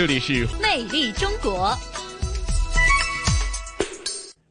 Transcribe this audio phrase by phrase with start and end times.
[0.00, 1.76] 这里是魅力中国。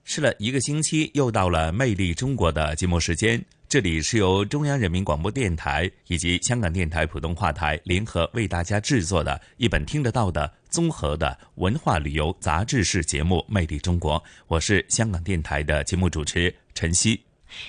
[0.04, 3.44] 试了一个星期，又到了《魅力中国》的节目时间。
[3.68, 14.20] 这里是由中央人民广播电台以及香港电台普通话台联合为大家制作的一本听得到的综合的文化旅游杂志式节目《魅力中国》。
[14.46, 17.20] 我是香港电台的节目主持陈曦。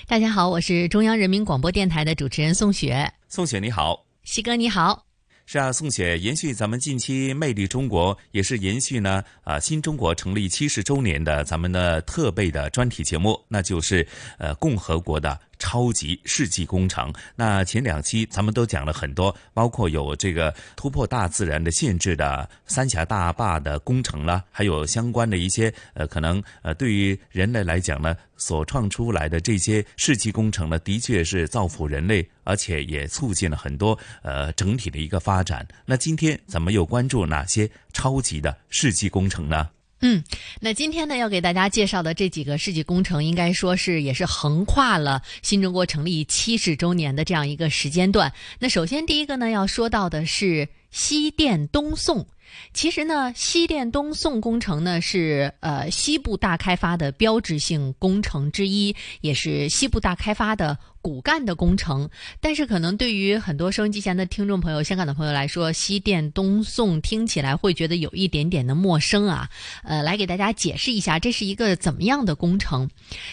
[0.05, 3.11] 大家好，我是中央人民广播电台的主持人宋雪。
[3.27, 5.07] 宋雪你好，西哥你好。
[5.51, 14.07] 是啊，宋雪，延续咱们近期《魅力中国》，也是延续呢啊新中国成立七十周年的咱们的特备的专题节目，那就是
[14.37, 15.37] 呃共和国的。
[15.61, 35.65] 超级世纪工程，那前两期咱们都讲了很多，包括有这个突破大自然的限制的三峡大坝的工程啦，还有相关的一些呃，可能呃，对于人类来讲呢，所创出来的这些世纪工程呢，的确是造福人类，而且也促进了很多呃整体的一个发展。
[35.85, 39.69] 那今天咱们又关注哪些超级的世纪工程呢？
[40.01, 40.23] 嗯，
[40.59, 48.33] 那今天呢，要给大家介绍的这几个世纪工程，应该说是也是横跨了新中国成立七十周年的这样一个时间段。
[48.59, 52.27] 那首先第一个呢，要说到的是西电东送。
[52.73, 60.77] 其实呢，西电东送工程呢是呃西部大开发的标志性工程之一，也是西部大开发的。
[61.03, 62.07] 骨干的工程，
[62.39, 69.49] 但是可能对于很多收音机前的听众朋友、香港的朋友来说，西电东送听起来会觉得有一点点的陌生啊。
[69.83, 72.87] 呃，来给大家解释一下，这是一个怎么样的工程？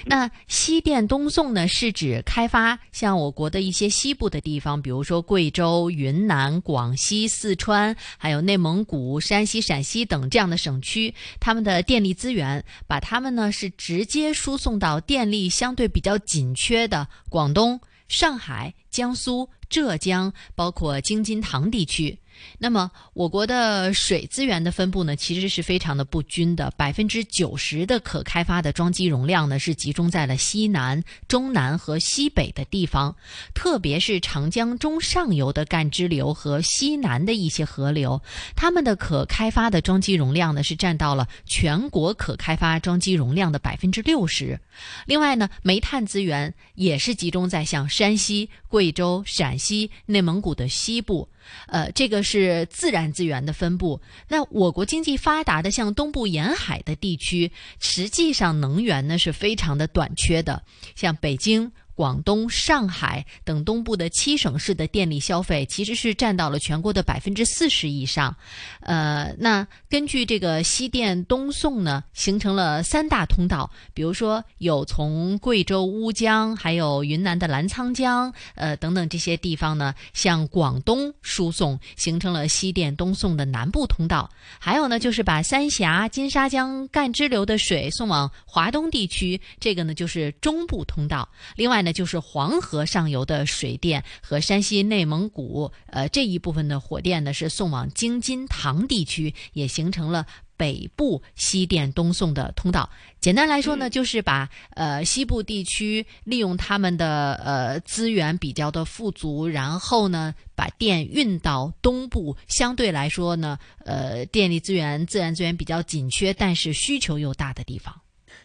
[0.06, 17.80] 那西电东送呢，是指开发像我国的一些西部的地方，比如说贵州、云南、广西、四川，还有内蒙古、山西、陕西等这样的省区，他们的电力资源，把他们呢是直接输送到电力相对比较紧缺的广东。
[18.08, 22.18] 上海、江苏、浙江，包括京津唐地区。
[22.58, 26.72] 那么，我国的水资源的分布呢，其实是非常的不均的。
[26.76, 33.14] 百分之九十的可开发的装机容量呢，是集中在了西南、中南和西北的地方，
[33.54, 38.20] 特别是长江中上游的干支流和西南的一些河流，
[38.56, 44.58] 它们的可开发的装机容量呢，是占到了全国可开发装机容量的百分之六十。
[45.06, 51.28] 另外呢，煤炭资源也是集中在像山西、贵州、陕西、内蒙古的西部。
[51.66, 54.00] 呃，这个是自然资源的分布。
[54.28, 60.62] 那我国经济发达的像东部沿海的地区，实际上能源呢是非常的短缺的，
[60.94, 61.72] 像北京。
[61.98, 68.36] 广东、上海等东部的七省市的电力消费其实是占到了全国的百分之四十以上。
[68.78, 84.30] 呃，那根据这个西电东送呢，形成了三大通道，比如说有从贵州乌江，还有云南的澜沧江，呃等等这些地方呢，向广东输送，形成了西电东送的南部通道。
[84.60, 91.28] 还有呢，就是把三峡、金沙江干支流的水送往华东地区，这个呢就是中部通道。
[91.56, 91.87] 另外呢。
[91.88, 100.26] 那就是黄河上游的水电和山西、内蒙古，呃这一部分的火电呢，是送往京津唐地区，也形成了
[100.58, 102.90] 北部西电东送的通道。
[103.20, 117.98] 简单来说呢，就是把呃西部地区利用他们的呃资源比较的富足，然后呢把电运到东部，相对来说呢，呃电力资源、自然资源比较紧缺，但是需求又大的地方。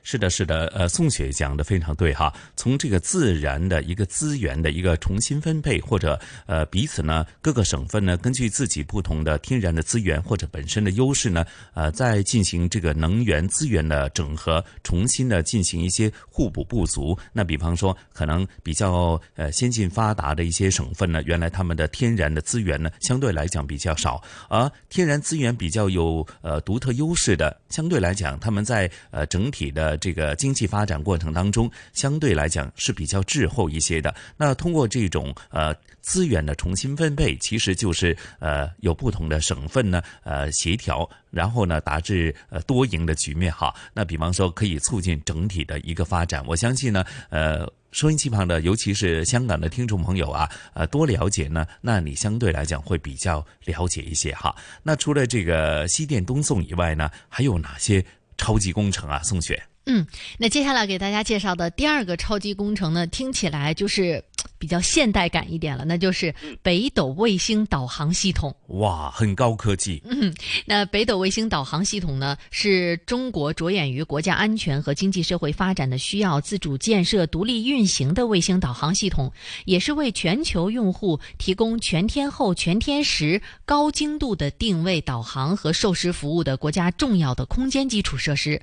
[0.03, 2.31] 是的，是的，呃，宋雪讲的非常对哈。
[2.57, 17.17] 从这个自然的一个资源的一个重新分配，或者呃彼此呢各个省份呢根据自己不同的天然的资源或者本身的优势呢，呃，在进行这个能源资源的整合，重新的进行一些互补不足。
[17.31, 34.13] 那比方说，可能比较呃先进发达的一些省份呢，原来他们的天然的资源呢相对来讲比较少，而天然资源比较有呃独特优势的，相对来讲他们在呃整体的这个经济发展过程当中，相对来讲是比较滞后一些的。
[34.37, 43.73] 那通过这种呃资源的重新分配，其实就是呃有不同的省份呢呃协调，然后呢达至呃多赢的局面哈。
[43.93, 47.71] 那比方说可以促进整体的一个发展，我相信呢呃。
[47.93, 54.55] 收音机旁的，尤其是香港的听众朋友啊，呃，多了解呢，那你相对来讲会比较了解一些哈。
[54.81, 58.03] 那除了这个西电东送以外呢，还有哪些
[58.35, 59.21] 超级工程啊？
[59.21, 59.61] 宋雪。
[59.85, 60.07] 嗯，
[60.37, 64.23] 那接下来给大家介绍的第二个超级工程呢，听起来就是
[64.57, 68.55] 比较现代感一点了，那就是北斗卫星导航系统。
[68.67, 70.01] 哇，很高科技。
[70.05, 70.33] 嗯，
[70.65, 79.29] 那北斗卫星导航系统呢，是中国着眼于国家安全和经济社会发展的需要，自主建设、独立运行的卫星导航系统，
[79.65, 88.61] 也是为全球用户提供全天候、全天时、高精度的定位导航和授时服务的国家重要的空间基础设施。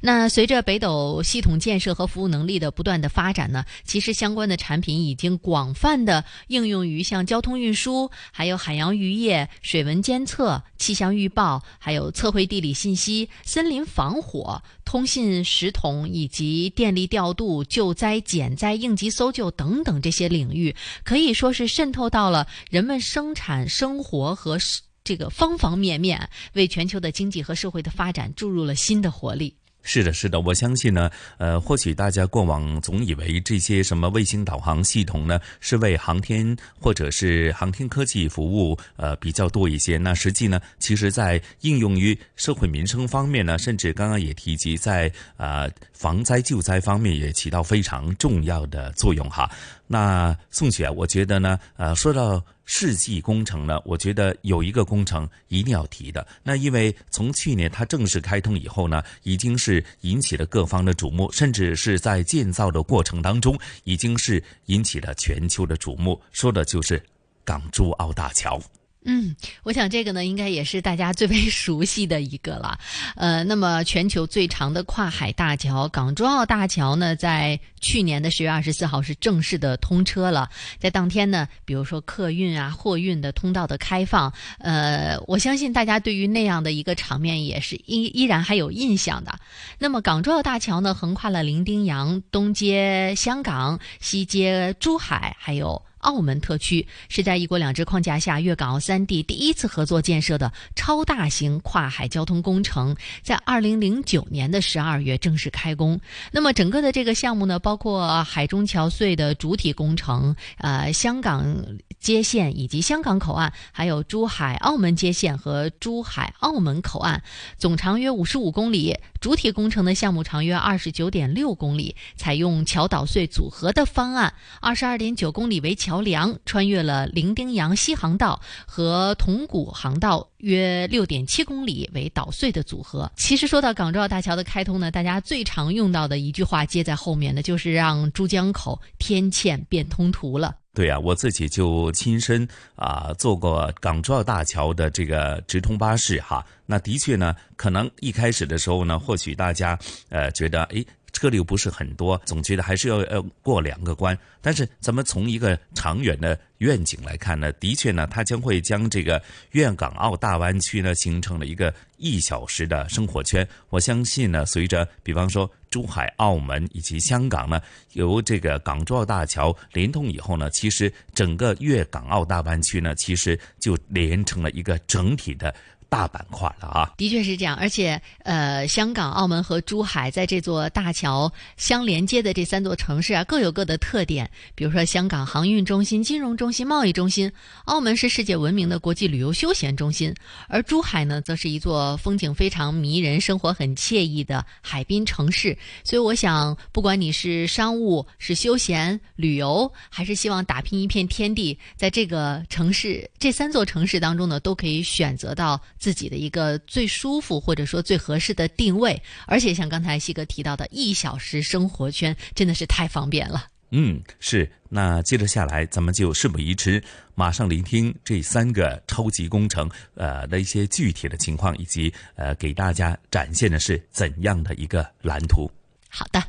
[0.00, 20.74] 那随着北斗系统建设和服务能力的不断的发展呢，其实相关的产品已经经广泛的应用于像交通运输、还有海洋渔业、水文监测、气象预报、还有测绘地理信息、森林防火、通信时统以及电力调度、救灾减灾、应急搜救等等这些领域，
[21.04, 24.58] 可以说是渗透到了人们生产生活和
[25.04, 29.54] 这个方方面面，为全球的经济和社会的发展注入了新的活力。
[29.82, 39.98] 是的，是的，我相信呢，呃，或许大家过往总以为这些什么卫星导航系统呢，是为航天或者是航天科技服务，呃，比较多一些。
[39.98, 49.50] 那实际呢，其实在应用于社会民生方面呢，甚至刚刚也提及在啊防灾救灾方面也起到非常重要的作用哈。
[49.88, 52.42] 那宋雪，我觉得呢，呃，说到。
[52.64, 56.26] 世纪工程呢，我觉得有一个工程一定要提的。
[56.42, 66.20] 那因为从去年它正式开通以后呢，已经是引起了各方的瞩目，甚至是在建造的过程当中，已经是引起了全球的瞩目。
[66.30, 67.02] 说的就是
[67.44, 68.60] 港珠澳大桥。
[69.04, 69.34] 嗯，
[69.64, 72.78] 我想这个呢，应该也是大家最为 熟悉的一个了。
[73.16, 80.48] 呃，那么全球最长的跨海大桥港珠澳大桥呢，在去年的十月二十四号是正式的通车了。
[80.78, 89.36] 在当天呢，比如说客运啊、货运的通道的开放，呃，我相信大家对于那样的一个场面也是依依然还有印象的。
[89.80, 95.82] 那么港珠澳大桥呢，横跨了伶仃洋，东接香港，西接珠海，还有。
[96.02, 106.00] 澳门特区是在“一国两制”框架下，粤港澳三地第一次合作建设的超大型跨海交通工程，在二零零九年的十二月正式开工。
[106.30, 111.64] 那么，整个的这个项目呢，包括海中桥隧的主体工程，呃，香港
[111.98, 117.22] 接线以及香港口岸，还有珠海、澳门接线和珠海、澳门口岸，
[117.56, 118.96] 总长约五十五公里。
[119.20, 133.12] 主体工程的项目长约二十九点六公里，采用桥岛隧组合的方案，二十二点九公里为桥桥梁，穿越了伶仃洋西航道和铜鼓航道，约六点七公里为导隧的组合。
[133.14, 140.56] 其实说到港珠澳大桥的开通呢，大家最常用到的一句话接在后面的就是让珠江口天堑变通途了。
[140.72, 149.78] 对呀，我自己就亲身啊坐过港珠澳大桥的这个直通巴士哈，那的确呢，可能一开始的时候呢，或许大家
[150.08, 150.86] 呃觉得诶。
[151.22, 154.18] 车流不是很多，总觉得还是要要过两个关。
[154.40, 159.22] 但是咱们从一个长远的愿景来看呢，的确呢，它将会将这个
[159.52, 163.46] 粤港澳大湾区呢形成了一个一小时的生活圈。
[163.68, 167.60] 我相信呢，随着比方说珠海、澳门以及香港呢，
[167.92, 175.54] 由这个港珠澳大桥连通以后呢，其实整个粤港澳大湾区呢，其实就连成了一个整体的。
[175.92, 184.30] 大板块了啊，的确是这样，而且呃，香港、澳门和珠海在这座大桥相连接的这三座城市啊，各有各的特点。
[184.54, 187.28] 比如说，香港航运中心、金融中心、贸易中心；
[187.66, 190.14] 澳门是世界闻名的国际旅游休闲中心，
[190.48, 195.54] 而珠海呢，则是一座风景非常迷人、生活很惬意的海滨城市。
[195.84, 205.60] 所以，我想，不管你是商务、是休闲旅游，还是希望打拼一片天地，在这个城市这三座城市当中呢，都可以选择到。
[205.82, 213.48] 自己的一个最舒服或者说最合适的定位，而且像刚才西哥提到的一小时生活圈，真的是太方便了。
[213.72, 214.48] 嗯，是。
[214.68, 216.80] 那接着下来，咱们就事不宜迟，
[217.16, 225.50] 马上聆听这三个超级工程呃的一些具体的情况，以及呃给大家展现的是怎样的一个蓝图。
[225.88, 226.22] 好的。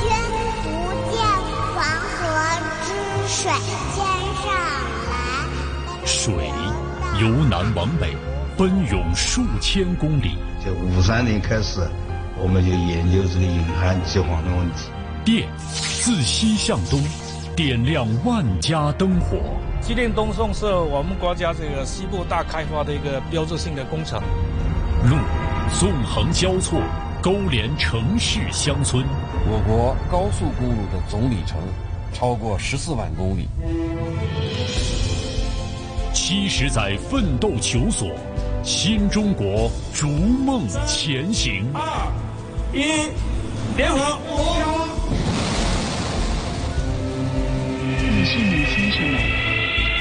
[0.00, 0.08] 君
[0.64, 0.72] 不
[1.12, 1.20] 见
[1.74, 1.84] 黄
[2.16, 2.24] 河
[2.86, 2.88] 之
[3.28, 3.52] 水。
[7.20, 8.14] 由南往北，
[8.58, 10.36] 奔涌数千公里。
[10.62, 11.80] 就五三年开始，
[12.38, 14.90] 我们就研究这个隐含计划的问题。
[15.24, 17.02] 电自西向东，
[17.56, 19.38] 点亮万家灯火。
[19.80, 24.20] 西电东送是我们国家这个西部大开发的一个标志性的工程。
[25.08, 25.16] 路
[25.80, 26.78] 纵横交错，
[27.22, 29.02] 勾连城市乡村。
[29.48, 31.56] 我国高速公路的总里程
[32.12, 33.48] 超过十四万公里。
[36.28, 38.10] 七十载奋斗求索，
[38.64, 41.64] 新中国逐梦前行。
[41.72, 42.12] 二
[42.74, 42.82] 一，
[43.76, 44.88] 点火！
[48.02, 49.20] 女士们、先生们，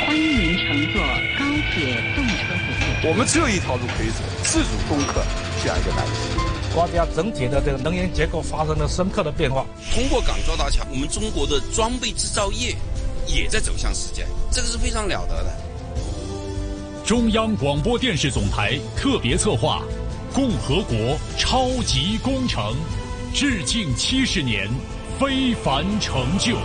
[0.01, 0.99] 欢迎您乘坐
[1.37, 3.07] 高铁动车服务。
[3.07, 5.21] 我们只有一条路可以走，自主攻克
[5.61, 6.73] 这样一个难题。
[6.73, 9.63] 国家整体的这个能源结构发生了深刻的变化。
[9.93, 12.75] 通过港珠澳大桥，我们中国的装备制造业
[13.27, 15.64] 也在走向世界，这个是非常了得的。
[17.05, 19.83] 中央广播电视总台特别策划
[20.33, 22.73] 《共和国超级工程》，
[23.31, 24.67] 致敬七十年
[25.19, 26.57] 非凡成就。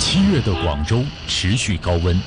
[0.00, 2.20] 七月的广州持续高温，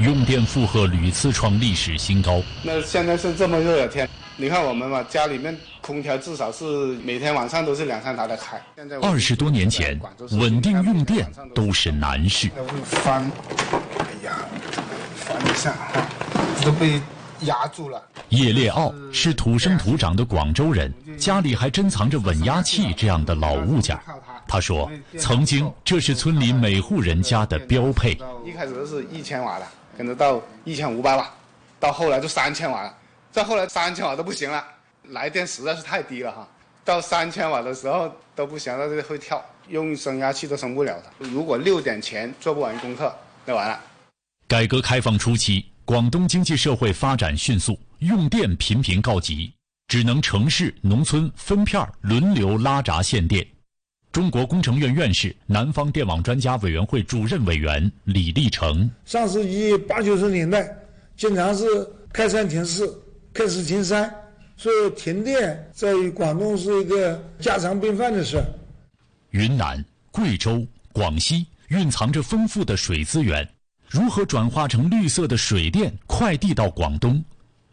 [0.00, 2.42] 用电负荷屡次创历史新高。
[2.64, 5.56] 那现在是这么热的天，你看我们嘛，家里面
[5.88, 6.66] 空调至少是
[7.02, 8.60] 每天晚上都是两三台的开。
[9.00, 9.98] 二十多年前，
[10.32, 12.50] 稳定用电都是难事。
[12.84, 13.22] 翻，
[13.98, 14.36] 哎呀，
[15.16, 16.06] 翻一下哈，
[16.62, 17.00] 都被
[17.46, 18.02] 压住了。
[18.28, 23.98] 叶烈奥是土生土长的广州人，家里还珍藏着稳压器这样的老物件。
[24.46, 28.12] 他说：“曾经这是村里每户人家的标配。
[28.44, 29.66] 一开始是一千瓦的，
[29.96, 31.30] 跟着到一千五百瓦，
[31.80, 32.94] 到后来就三千瓦了。
[33.32, 34.62] 再后来三千瓦都不行了，
[35.08, 36.48] 来电实在是太低了哈。
[36.84, 41.04] 到三千瓦的时候都不行了，这会跳，用升压器都升不了的。
[41.18, 43.78] 如果六点前做不完功课，那完了。”
[44.48, 49.52] 改革开放初期，广东经济社会发展迅速，用电频频告急，
[49.88, 53.46] 只能城市、农村分片轮流拉闸限电。
[54.10, 60.74] 中国工程院院士、南方电网专家委员会主任委员李立成：上世纪八九十年代，
[61.14, 62.90] 经常是开山停市、
[63.34, 64.10] 开市停山，
[64.58, 68.42] 所以停电在广东是一个家常便饭的事。
[69.30, 73.48] 云南、贵州、广西蕴藏着丰富的水资源，
[73.88, 77.24] 如何转化成绿色的水电快递到广东？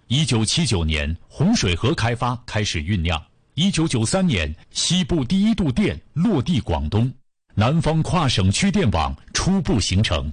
[0.08, 3.20] 一九七九年，洪水河开发开始酝酿。
[3.56, 7.12] 一九九三年，西部第一度电落地广东，
[7.56, 10.32] 南方跨省区电网初步形成。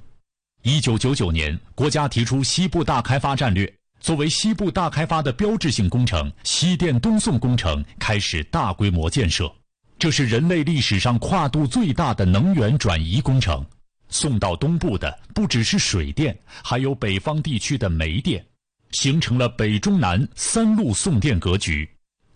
[0.63, 9.51] 一九九九年，国家提出西部大开发战略，作为西部大开发的标志性工程，西电东送工程开始大规模建设。
[9.97, 13.65] 这是人类历史上跨度最大的能源转移工程。
[14.09, 18.45] 送到东部的不只是水电，还有北方地区的煤电，
[18.91, 21.89] 形成了北中南三路送电格局。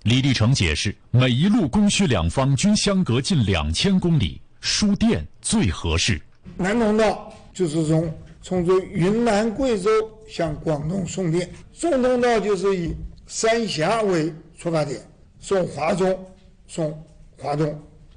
[0.04, 6.22] 李立成解释，每一路供需两方均相隔近两千公里，输电最合适。
[6.56, 9.90] 南通道就是从从这云南、贵州
[10.28, 12.94] 向广东送电，送通道就是以
[13.26, 15.00] 三峡为出发点，
[15.40, 16.18] 送华中、
[16.66, 17.04] 送
[17.38, 17.68] 华东；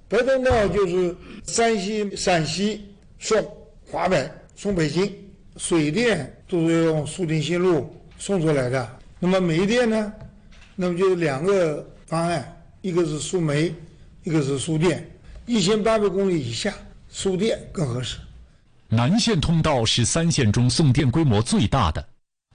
[0.07, 3.43] 北通道就是山西、陕西送
[3.85, 5.13] 华北、送北京。
[5.57, 8.89] 水电都是用苏定西路送出来的，
[9.19, 10.13] 那么煤电呢？
[10.73, 13.75] 那么就两个方案，一个是输煤，
[14.23, 15.05] 一个是输电。
[15.45, 16.73] 一千八百公里以下，
[17.11, 18.19] 输电更合适。
[18.91, 22.03] 南线通道是三线中送电规模最大的。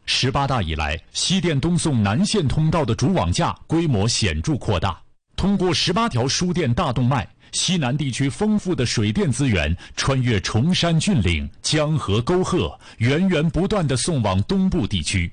[0.05, 5.01] 十八大以来，西电东送南线通道的主网架规模显著扩大。
[5.37, 15.33] 通过十八条输电大动脉，西南地区丰富的水电资源穿越崇山峻岭、江河沟壑，源源不断地送往东部地区。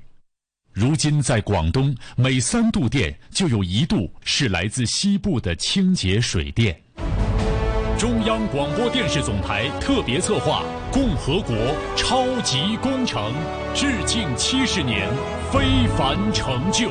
[0.71, 6.79] 如今，在广东，每三度电就有一度是来自西部的清洁水电。
[8.01, 11.55] 中央广播电视总台特别策划《共和国
[11.95, 13.31] 超级工程》，
[13.75, 15.07] 致敬七十年
[15.51, 16.89] 非凡成就。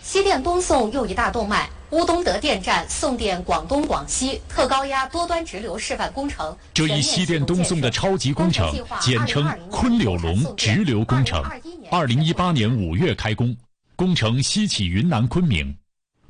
[0.00, 1.68] 西电东送又一大动脉。
[1.90, 11.44] 乌东德电站送电广东、广西特高压多端直流示范工程，这一西电东送的超级工程，简称昆柳龙直流工程，
[11.90, 13.54] 二零一八年五月开工，
[13.94, 15.76] 工程西起云南昆明。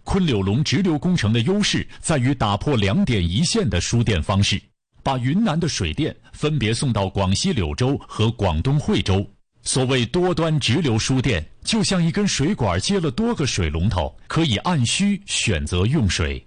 [0.05, 4.63] 昆柳龙直流工程的优势在于打破两点一线的输电方式，
[5.03, 9.27] 把云南的水电分别送到广西柳州和广东惠州。
[9.63, 16.47] 所谓多端直流输电，就像一根水管接了多个水龙头，可以按需选择用水。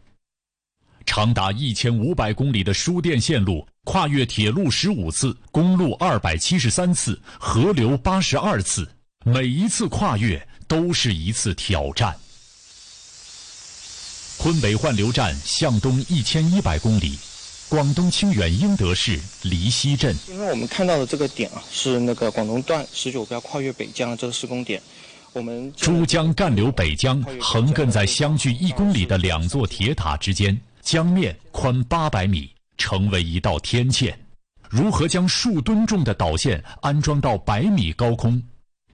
[1.04, 8.88] 长达一千五百公里的输电线路，跨越铁路十五次，公路二百七十三次，河流八十二次，
[9.26, 12.16] 每一次跨越都是一次挑战。
[14.38, 17.18] 昆北换流站向东一千一百公里，
[17.68, 20.16] 广东清远英德市黎溪镇。
[20.30, 24.82] 因为我们看到的这个点啊，是那个广东段十九标跨越北江的这个施工点。
[25.34, 34.14] 我们珠江干流北江横亘在相距一公里的两座铁塔之间，江面宽八百米，成为一道天堑。
[34.70, 38.42] 如何将数吨重的导线安装到百米高空？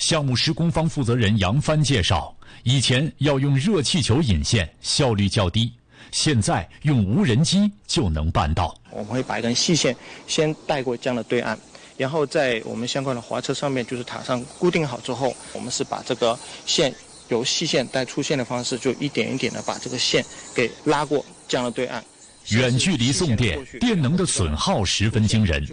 [0.03, 2.35] 项目施工方负责人杨帆介绍。
[2.63, 5.71] 以前要用热气球引线，效率较低。
[6.11, 8.77] 现在用无人机就能办到。
[8.91, 9.95] 我们会把一根细线
[10.27, 11.57] 先带过江的对岸，
[11.95, 16.93] 然后在我们相关的滑车上面，就是塔上固定好之后，我们是把这个线
[17.29, 22.03] 由细线带粗线的方式，就一点一点的把这个线给拉过江的对岸。
[22.49, 25.65] 远距离送电，电能的损耗十分惊人。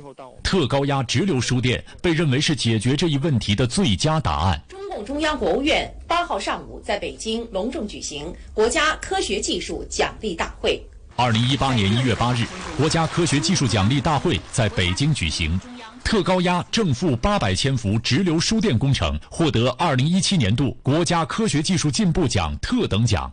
[0.43, 4.63] 特高压直流输电被认为是解决这一问题的最佳答案。
[4.69, 10.81] 中共中央国务院八号上午在北京隆重举行国家科学技术奖励大会。
[11.17, 12.47] 二零一八年一月八日，
[12.77, 15.61] 国家科学技术奖励大会在北京举行。
[16.03, 23.31] 特高压正负八百千伏直流输电工程获得二零一七年度国家科学技术进步奖特等奖。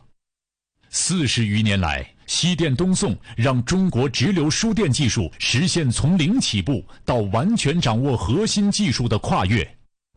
[0.89, 2.07] 四十余年来。
[2.29, 9.65] 西电东送让中国直流输电技术实现从零起步到完全掌握核心技术的跨越，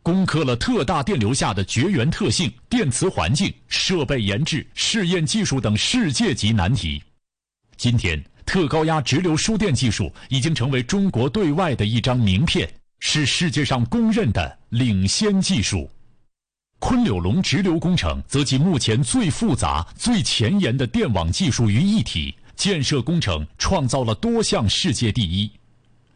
[0.03, 7.00] 攻克了特大电流下的绝缘特性、电磁环境、设备研制、试验技术等世界级难题。
[7.77, 15.89] 今天，特高压直流输电技术已经成为中国对外的一张名片，是世界上公认的领先技术。
[16.81, 25.49] 昆柳龙直流工程则集目前最复杂、最前沿的电网技术于一体，建设工程创造了多项世界第一。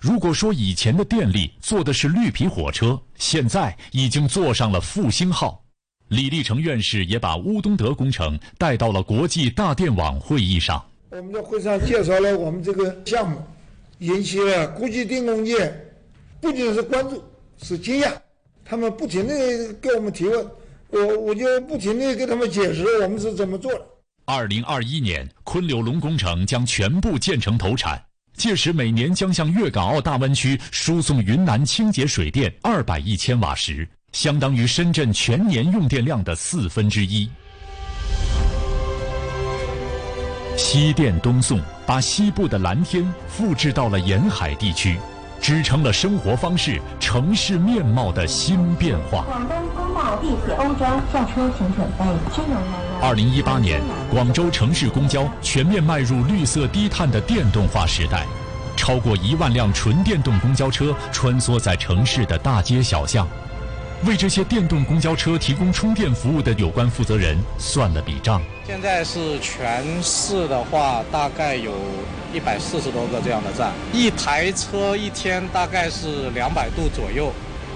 [0.00, 5.62] 如果说以前的电力坐的是绿皮火车，现在已经坐上了复兴号。
[6.08, 10.82] 李立成院士也把乌东德工程带到了国际大电网会议上。
[11.10, 13.36] 我们在会上介绍了我们这个项目，
[13.98, 15.72] 引起了国际电工界
[16.40, 17.22] 不仅是关注，
[17.62, 18.10] 是惊讶。
[18.64, 20.50] 他们不停地给我们提问，
[20.88, 23.80] 我我就不停地给他们解释我们是怎么做的。
[24.24, 28.02] 二零二一年，昆柳龙工程将全部建成投产，
[28.34, 37.28] 届时每年将向粤港澳大湾区输送云南清洁水电二百亿千瓦时，相当于深圳全年用电量的四分之一。
[40.56, 44.96] 西电东送把西部的蓝天复制到了沿海地区。
[45.44, 49.26] 支撑了生活方式、城市面貌的新变化。
[49.26, 52.04] 广东通道地铁欧洲下车请准备。
[53.02, 53.78] 二零一八年，
[54.10, 58.24] 广州城市公交全面迈入绿色低碳的电动化时代，
[58.74, 63.28] 超过一万辆纯电动公交车穿梭在城市的大街小巷。
[64.04, 68.42] 为这些电动公交车提供充电服务的有关负责人算了笔账。
[68.66, 71.72] 现在是全市的话，大概有
[72.32, 77.32] 一百四十多个这样的站，一台车一天大概是两百度左右，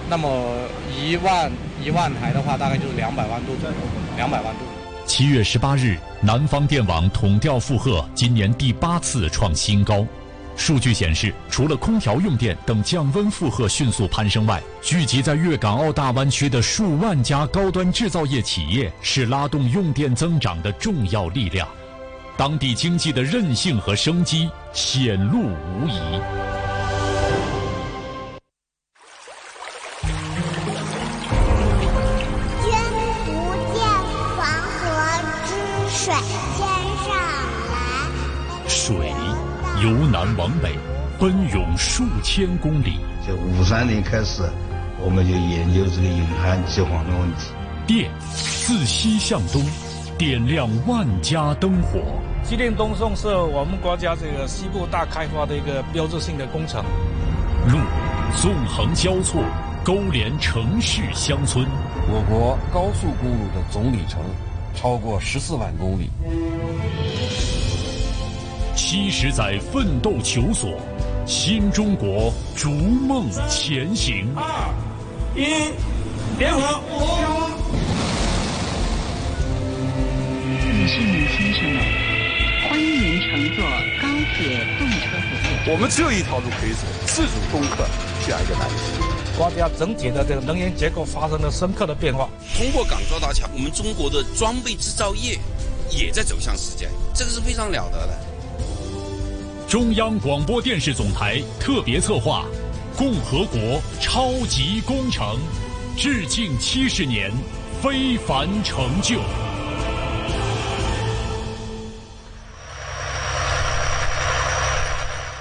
[0.09, 0.57] 那么
[0.97, 1.51] 一万
[1.83, 3.77] 一万台的话，大概就是两百万度左右，
[4.17, 4.61] 两百万度。
[5.07, 10.07] 七月十八日，南方电网统调负荷今年第八次创新高。
[10.59, 21.66] 数据显示，除了空调用电等降温负荷迅速攀升外，聚集在粤港澳大湾区的数万家高端制造业企业是拉动用电增长的重要力量，
[22.37, 26.68] 当地经济的韧性和生机显露无遗。
[40.38, 40.72] 往北，
[41.18, 43.01] 奔涌数千公里。
[43.27, 44.48] 就五三年开始，
[45.01, 47.51] 我们就研究这个隐含饥荒的问题。
[47.88, 49.61] 电自西向东，
[50.16, 51.98] 点亮万家灯火。
[52.44, 56.85] 西电东送是我们国家这个西部大开发的一个标志性的工程。
[57.66, 57.77] 路
[58.40, 59.42] 纵横交错，
[59.83, 61.66] 勾连城市乡村。
[62.09, 64.20] 我国高速公路的总里程
[64.72, 66.09] 超过十四万公里。
[68.90, 70.81] 七十载奋斗求索，
[71.27, 74.33] 新中国逐梦前行。
[74.35, 74.74] 二
[75.37, 75.42] 一，
[76.38, 77.51] 点火！
[80.64, 81.85] 女士们、先生们，
[82.64, 83.62] 欢迎您乘坐
[84.01, 85.70] 高铁动车服务。
[85.70, 87.87] 我们只有一条路可以走，自主攻克
[88.24, 88.74] 这样一个难题。
[89.37, 92.27] 国家整体的这个能源结构发生了深刻的变化。
[92.57, 95.38] 通过港珠澳大桥，我们中国的装备制造业
[95.90, 98.18] 也在走向世界，这个是非常了得的。
[99.69, 102.47] 中央广播电视总台特别策划
[102.97, 105.37] 《共和国超级工程》，
[105.95, 107.31] 致敬七十年
[107.83, 109.21] 非凡成就。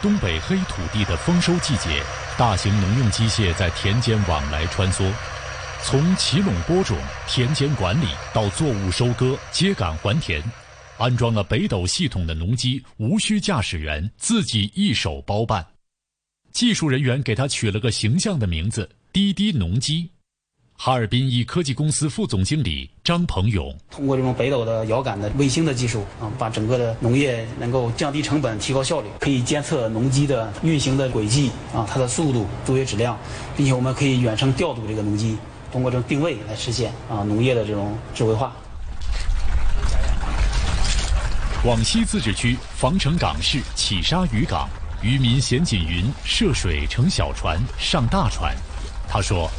[0.02, 2.04] 东北黑土地的丰收季节，
[2.38, 5.10] 大型农用机械在田间往来穿梭，
[5.82, 6.98] 从起垄播种、
[7.30, 10.44] 田间管理到作物收割、秸秆还田，
[10.98, 15.66] 安装了北斗系统的农机无需驾驶员，自己一手包办。
[16.52, 20.10] 技术人员给他取了个形象的名字——滴滴农机。
[20.80, 33.18] 哈尔滨一科技公司副总经理张鹏勇通过这种北斗的遥感的卫星的技术啊，把整个的农业能够降低成本、提高效率，可以监测农机的运行的轨迹啊，它的速度、作业质量，
[33.56, 35.36] 并且我们可以远程调度这个农机，
[35.72, 38.56] 通过这种定位来实现啊农业的这种智慧化。
[41.64, 44.70] 广西自治区防城港市起沙渔港，
[45.02, 48.56] 渔民咸锦云涉水乘小船上大船，
[49.08, 49.50] 他说。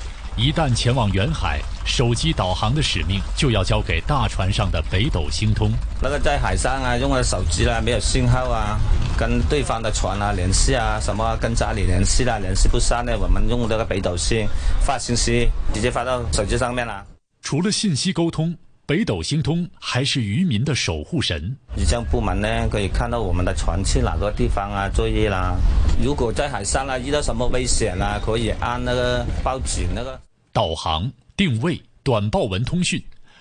[0.41, 5.73] 一旦前往远海，手机导航的使命就要交给大船上的北斗星通。
[6.01, 8.79] 那个在海上啊，用的手机啦，没有信号啊，
[9.19, 14.47] 跟对方的船啊联系啊，什么跟家里联系啦，联系不上呢，我们用这个北斗星
[14.81, 17.05] 发信息，直接发到手机上面了。
[17.43, 18.57] 除了信息沟通，
[18.89, 21.55] 北斗星通还是渔民的守护神。
[21.77, 25.55] 气象部门呢，可以看到我们的船去哪个地方啊作业啦。
[26.03, 30.19] 如果在海上啊遇到什么危险啊，可以按那个报警那个。
[30.55, 32.99] 导航、定位、短报文通讯，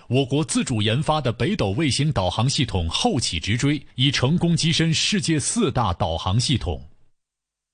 [0.09, 6.83] 我国自主研发的北斗卫星导航系统后起直追，已成功跻身世界四大导航系统。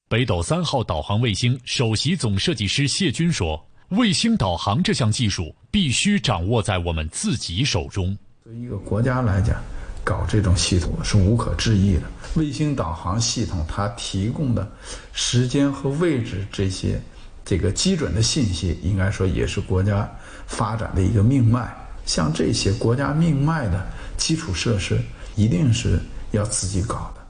[0.07, 3.59] 北斗三号导航卫星首席总设计师谢军说
[3.95, 8.17] ：“卫星导航这项技术必须掌握在我们自己手中。
[8.43, 9.55] 对一个国家来讲，
[10.03, 12.01] 搞这种系统是无可置疑的。
[12.35, 14.69] 卫星导航系统它提供的
[15.11, 17.01] 时间和位置这些。”
[17.45, 20.09] 这个基准的信息，应该说也是国家
[20.47, 21.75] 发展的一个命脉。
[22.05, 24.97] 像这些国家命脉的基础设施，
[25.35, 25.99] 一定是
[26.31, 27.21] 要自己搞的。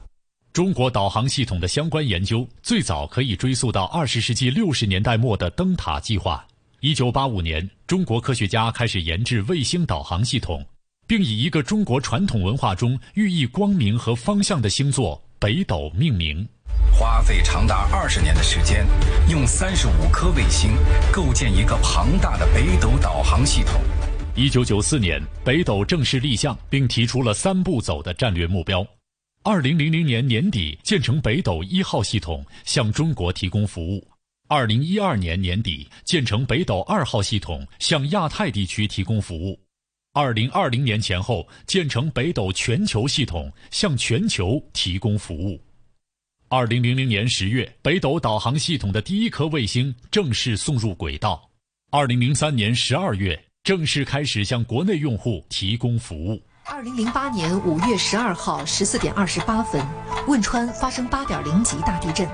[0.52, 6.46] 中国导航系统的相关研究，最早可以追溯到二十世纪六十年代末的灯塔计划。
[6.84, 10.62] 一九八五年，中国科学家开始研制卫星导航系统，
[11.06, 16.46] 并以一个中国传统文化中寓意光明和方向的星座北斗命名。
[16.92, 18.86] 花费长达二十年的时间，
[19.30, 20.72] 用三十五颗卫星
[21.10, 23.80] 构建一个庞大的北斗导航系统。
[24.34, 28.86] 一九九四年，北斗正式立项，并提出了三步走的战略目标。
[29.42, 34.06] 二零零零年年底建成北斗一号系统，向中国提供服务。
[34.56, 39.58] 二零一二年年底建成北斗二号系统，向亚太地区提供服务。
[40.12, 45.60] 二零二零年前后建成北斗全球系统，向全球提供服务。
[46.48, 51.50] 二零零零年十月，北斗导航系统的第一颗卫星正式送入轨道。
[51.90, 56.40] 二零零三年十二月，正式开始向国内用户提供服务。
[56.66, 59.84] 二零零八年五月十二号十四点二十八分，
[60.28, 62.24] 汶川发生八点零级大地震。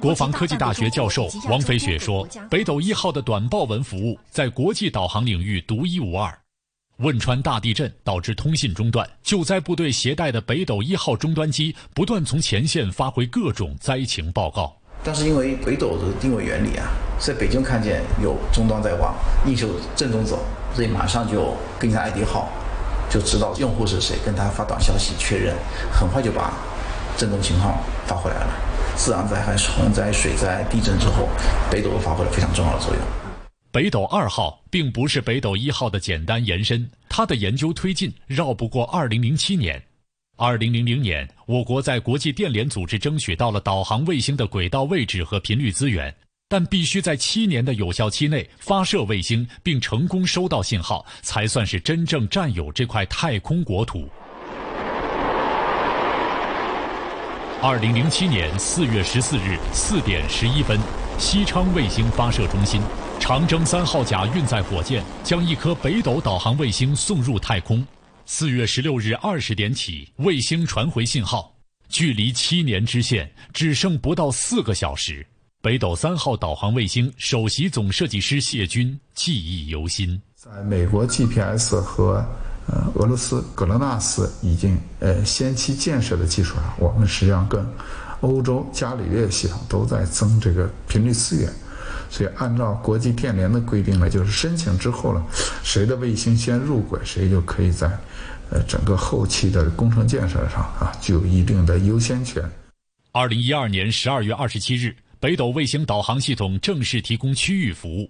[0.00, 6.36] 国防科技大学教授王飞雪说：“北斗一号的短报文服务在国际导航领域独一无二。”
[6.98, 14.76] 汶川大地震导致通信中断，救灾部队携带的北斗一号终端机不断从前线发回各种灾情报告。
[15.02, 16.86] 但是因为北斗的定位原理啊，
[17.18, 19.12] 在北京看见有终端在往
[19.44, 20.38] 应求震中走，
[20.72, 22.48] 所以马上就跟上 ID 号，
[23.10, 25.56] 就知道用户是谁，跟他发短消息确认，
[25.92, 26.52] 很快就把
[27.18, 28.54] 震动情况发回来了。
[28.96, 31.28] 自然灾害、洪灾、水灾、地震之后，
[31.70, 33.02] 北斗发挥了非常重要的作用。
[33.70, 39.82] 北斗二号并不是北斗一号的简单延伸，它的研究推进绕不过二零零七年。
[40.36, 46.14] 二零零零年，我国在国际电联组织争取到了导航卫星的轨道位置和频率资源，
[46.48, 54.08] 但必须在七年的有效期内发射卫星并成功收到信号，才算是真正占有这块太空国土。
[57.66, 60.78] 二零零七年四月十四日四点十一分，
[61.16, 62.78] 西昌卫星发射中心。
[63.18, 67.82] 长征三号甲运载火箭将一颗北斗导航卫星送入太空。
[68.26, 71.54] 四月十六日二十点起，卫星传回信号，
[71.88, 75.26] 距离七年之线只剩不到四个小时。
[75.62, 80.20] 北斗三号导航卫星首席总设计师谢军记忆犹新。
[80.34, 82.22] 在美国 GPS 和
[82.66, 87.64] 呃俄罗斯格罗纳斯已经呃先期建设的基础上，我们实际上跟
[88.20, 91.52] 欧洲伽利略系统都在增这个频率资源。
[92.10, 95.22] 所以，按照国际电联的规定呢，就是申请之后呢，
[95.64, 97.88] 谁的卫星先入轨，谁就可以在，
[98.50, 102.42] 呃，整个后期的工程建设上啊，具有一定的优先权。
[103.10, 108.08] 二零一二年十二月二十七日，北斗卫星导航系统正式提供区域服务。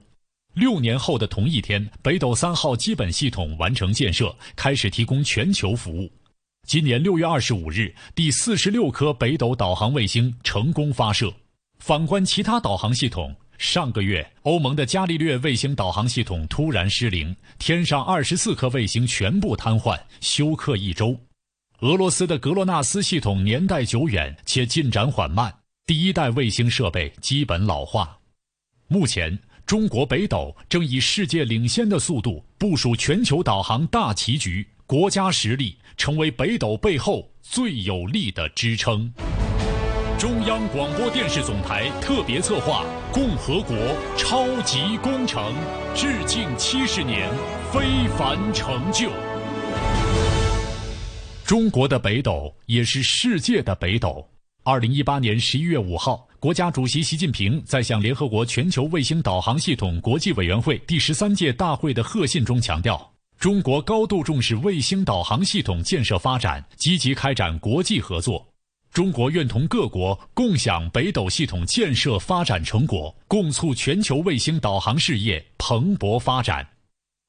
[0.54, 6.10] 六年后的同一天，北斗三号基本系统完成建设，开始提供全球服务。
[6.66, 11.32] 今年六月二十五日，第四十六颗北斗导航卫星成功发射。
[11.78, 21.18] 反观其他导航系统，上个月欧盟的伽利略卫星导航系统突然失灵，天上二十四颗卫星全部瘫痪，休克一周。
[21.80, 25.52] 俄罗斯的格洛纳斯系统年代久远且进展缓慢，
[25.84, 28.16] 第一代卫星设备基本老化。
[28.86, 29.36] 目前，
[29.66, 39.10] 中国北斗正以世界领先的速度部署全球导航大棋局，国家实力成为北斗背后最有力的支撑。
[40.18, 43.74] 中央广播电视总台特别策划《共和国
[44.18, 45.42] 超级工程》，
[45.94, 47.30] 致敬七十年
[47.72, 49.10] 非凡成就。
[51.42, 54.28] 中国的北斗也是世界的北斗。
[54.62, 68.46] 二零一八年十一月五号，国家主席习近平在向联合国全球卫星导航系统国际委员会第十三届大会的贺信中强调，中国高度重视卫星导航系统建设发展，积极开展国际合作。
[68.92, 76.68] 中国愿同各国共享北斗系统建设发展成果，共促全球卫星导航事业蓬勃发展。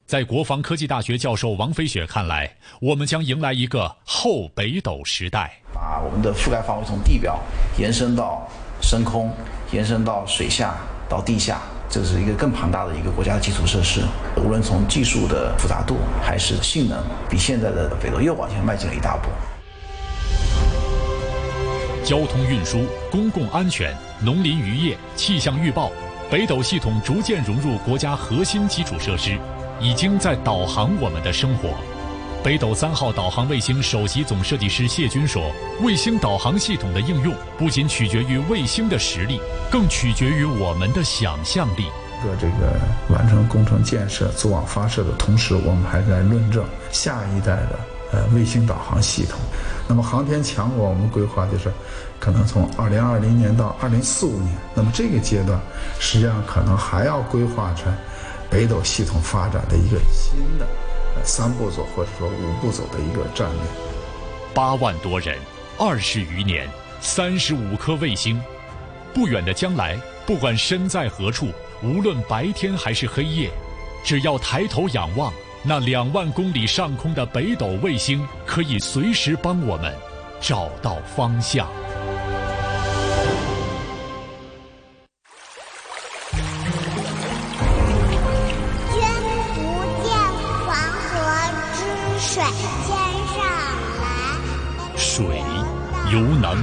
[0.04, 5.58] 在国防科技大学教授王飞雪看来，我们将迎来一个后北斗时代。
[5.72, 7.40] 把我们的覆盖范围从地表
[7.78, 8.46] 延伸到
[8.80, 9.32] 升空，
[9.72, 10.74] 延伸到水下，
[11.08, 14.02] 到地下，这是一个更庞大的一个国家基础设施。
[14.36, 19.28] 无论从技术的复杂度还是性能，比现在的北斗又往前迈进了一大步。
[22.04, 25.90] 交通运输、公共安全、农林渔业、气象预报，
[26.30, 29.38] 北斗系统逐渐融入国家核心基础设施。
[29.78, 31.68] 已经在导航我们的生活。
[32.44, 35.50] 北斗三号导航卫星首席总设计师谢军说
[35.82, 41.86] ：“卫星导航系统的应用不仅取决于卫星的实力，更取决于我们的想象力。
[42.22, 47.78] 个这个完成工程建设、组网发射的同时，我们还在论证下一代的
[48.12, 49.40] 呃卫星导航系统。
[49.88, 51.72] 那么航天强国，我们规划就是
[52.20, 54.56] 可能从二零二零年到二零四五年。
[54.72, 55.60] 那么这个阶段，
[55.98, 57.92] 实际上可能还要规划成。”
[58.48, 60.64] 北斗系统发展的一个新的
[61.24, 63.62] 三步走或者说五步走的一个战略。
[64.54, 65.38] 八万多人，
[65.78, 66.68] 二十余年，
[67.00, 68.40] 三十五颗卫星。
[69.12, 71.48] 不远的将来，不管身在何处，
[71.82, 73.50] 无论白天还是黑夜，
[74.04, 79.94] 只要抬头仰望，那两万公里上空的北斗卫星，可以随时帮我们
[80.40, 81.68] 找到方向。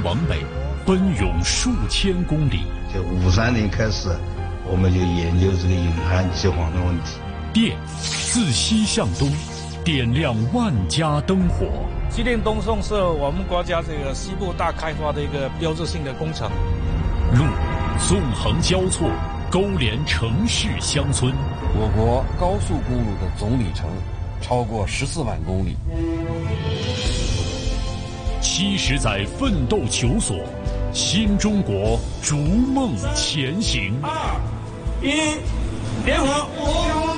[0.03, 0.43] 往北，
[0.85, 2.65] 奔涌数千公里。
[2.93, 4.09] 就五三年开始，
[4.69, 7.19] 我们就研究这个引航激晃的问题。
[7.53, 9.31] 电自西向东，
[9.83, 11.67] 点亮万家灯火。
[12.09, 16.49] 西电东送是我们国家这个西部大开发的一个标志性的工程。
[17.33, 17.45] 路
[18.07, 19.09] 纵横交错，
[19.49, 21.33] 勾连城市乡村。
[21.75, 23.87] 我国高速公路的总里程
[24.41, 25.77] 超过十四万公里。
[28.43, 30.37] 七十载奋斗求索，
[30.93, 33.97] 新中国逐梦前行。
[34.03, 34.11] 二
[35.01, 35.39] 一，
[36.03, 37.15] 点火！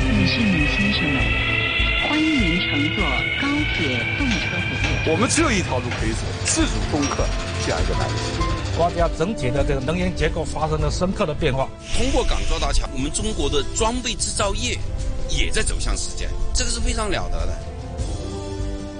[0.00, 1.22] 女士们、先生们，
[2.08, 3.04] 欢迎您乘坐
[3.38, 5.12] 高铁动车服务。
[5.12, 7.22] 我们只有一条路可以走，自主攻克
[7.66, 8.14] 这样一个难题。
[8.78, 11.68] 国家整体的这个能源结构发生了深刻的变化。
[11.94, 14.78] 通过港珠澳大桥，我们中国的装备制造业
[15.28, 17.52] 也在走向世界，这个是非常了得的。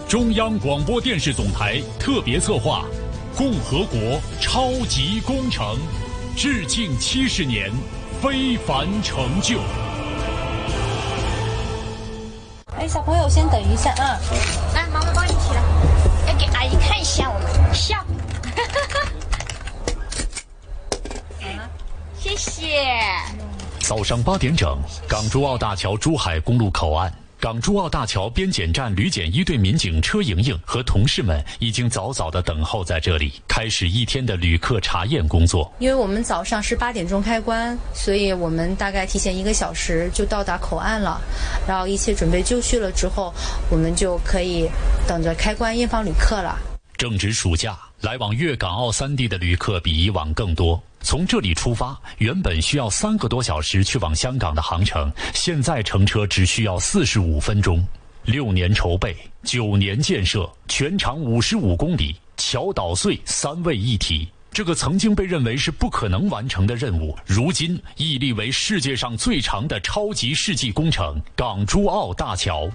[0.08, 2.84] 中央广播电视总台特别策划
[3.36, 5.76] 《共和国超级工程》，
[6.36, 7.72] 致敬七十年
[8.22, 9.58] 非凡成就。
[12.78, 14.16] 哎，小朋友先等一下啊！
[14.76, 15.60] 来，妈妈帮你起来，
[16.28, 17.96] 要给阿姨看一下我们笑。
[22.16, 22.86] 谢谢。
[23.80, 27.12] 早上八点整，港珠澳大桥珠海公路口岸。
[27.38, 35.70] 港珠澳大桥边检站旅检一队民警车莹莹和同事们已经早早的等候在这里，开始一天的旅客查验工作。
[35.78, 41.20] 因为我们早上是八点钟开关，所以我们大概提前一个小时就到达口岸了。
[41.68, 43.32] 然后一切准备就绪了之后，
[43.70, 44.66] 我们就可以
[45.06, 46.58] 等着开关验放旅客了。
[46.96, 50.82] 正值暑假，来往粤港澳三地的旅客比以往更多。
[51.00, 57.84] 从这里出发，原本需要三个多小时去往香港的航程，现在乘车只需要四十五分钟。
[58.24, 64.28] 六年筹备，九年建设，全长五十五公里，桥岛隧三位一体。
[64.50, 72.68] 这个曾经被认为是不可能完成的任务，如今屹立为世界上最长的超级世纪工程——港珠澳大桥。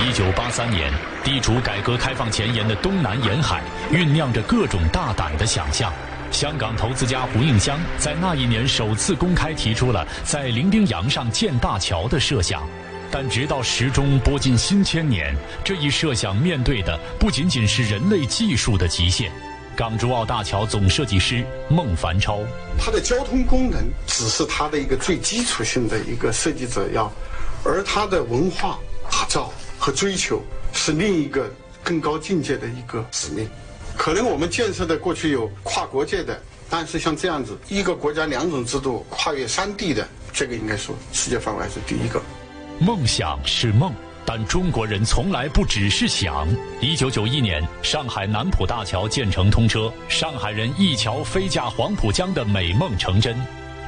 [0.00, 0.92] 一九八三年，
[1.24, 5.92] 地处改革开放前沿的东南沿海，酝酿着各种大胆的想象。
[6.30, 12.62] 香港投资家胡应湘在那一年首次公开提出了在伶仃洋上建大桥的设想，
[13.10, 15.34] 但直到时钟拨进新千年，
[15.64, 19.32] 这一设想面对的不仅仅是人类技术的极限。
[19.74, 22.38] 港珠澳大桥总设计师孟凡超，
[22.78, 27.12] 它的交通功能只是它的一个最基础性的一个设计者要，
[27.64, 28.78] 而它的文化
[29.10, 29.52] 打造
[29.88, 30.42] 和追求
[30.74, 31.50] 是另一个
[31.82, 33.48] 更高境界的一个使命。
[33.96, 42.20] 可能我们建设的过去有跨国界的，但是像这样子一个国家两种制度跨越三地的，这个应该说世界范围是第一个。
[42.78, 43.90] 梦想是梦，
[44.26, 46.46] 但中国人从来不只是想。
[46.82, 53.34] 一九九一年，上海南浦大桥建成通车，上海人一桥飞架黄浦江的美梦成真。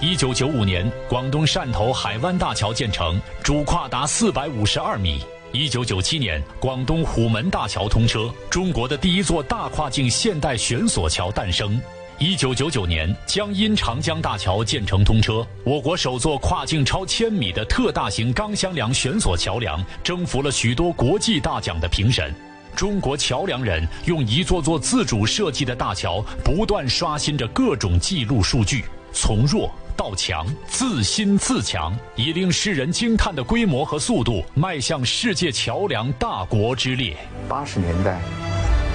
[0.00, 5.20] 一九九五年，广东汕头海湾大桥建成，主跨达四百五十二米。
[5.52, 11.80] 一九九七年，广东虎门大桥通车，中国的第一座大跨境现代悬索桥诞生。
[12.18, 22.32] 一九九九年，江阴长江大桥建成通车，我国首座跨境超千米的特大型钢箱梁悬索桥梁，征服了许多国际大奖的评审。
[22.76, 29.68] 中国桥梁人用一座座自主设计的大桥，不断刷新着各种记录数据，从弱。
[30.00, 37.14] 道强，自新自强，以令世人惊叹的规模和速度，迈向世界桥梁大国之列。
[37.46, 38.18] 八十年代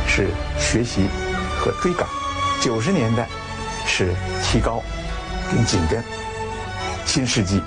[0.08, 1.06] 是学习
[1.60, 2.08] 和追赶，
[2.60, 3.30] 九十年代
[3.86, 4.82] 是提高
[5.52, 6.04] 跟紧跟，
[7.06, 7.62] 新世纪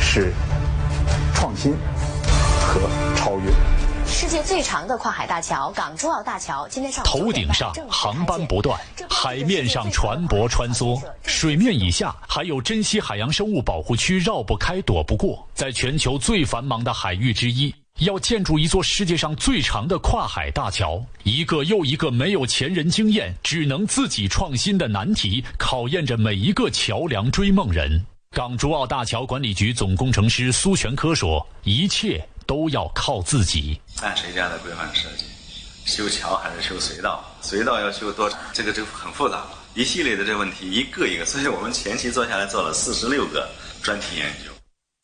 [0.00, 0.32] 是
[1.36, 1.72] 创新
[2.66, 2.80] 和
[3.14, 3.85] 超越。
[4.06, 15.46] 世界最长的跨海大桥——港珠澳大桥，今天上头顶上航班不断，海面上船舶穿梭，水面以下还有珍稀海洋生物保护区绕不开、躲不过。
[15.54, 28.06] 在全球最繁忙的海域之一，要建筑一座世界上最长的跨海大桥，一个又一个没有前人经验、只能自己创新的难题，考验着每一个桥梁追梦人。
[28.30, 33.76] 港珠澳大桥管理局总工程师苏全科说：“一切。”都要靠自己。
[34.02, 35.24] 按谁家的规范设计，
[35.86, 37.24] 修桥还是修隧道？
[37.42, 38.38] 隧道要修多长？
[38.52, 41.24] 这个就很复杂了，一系列的这问题，一个一个。
[41.24, 43.48] 所以我们前期做下来做了四十六个
[43.82, 44.50] 专题研究。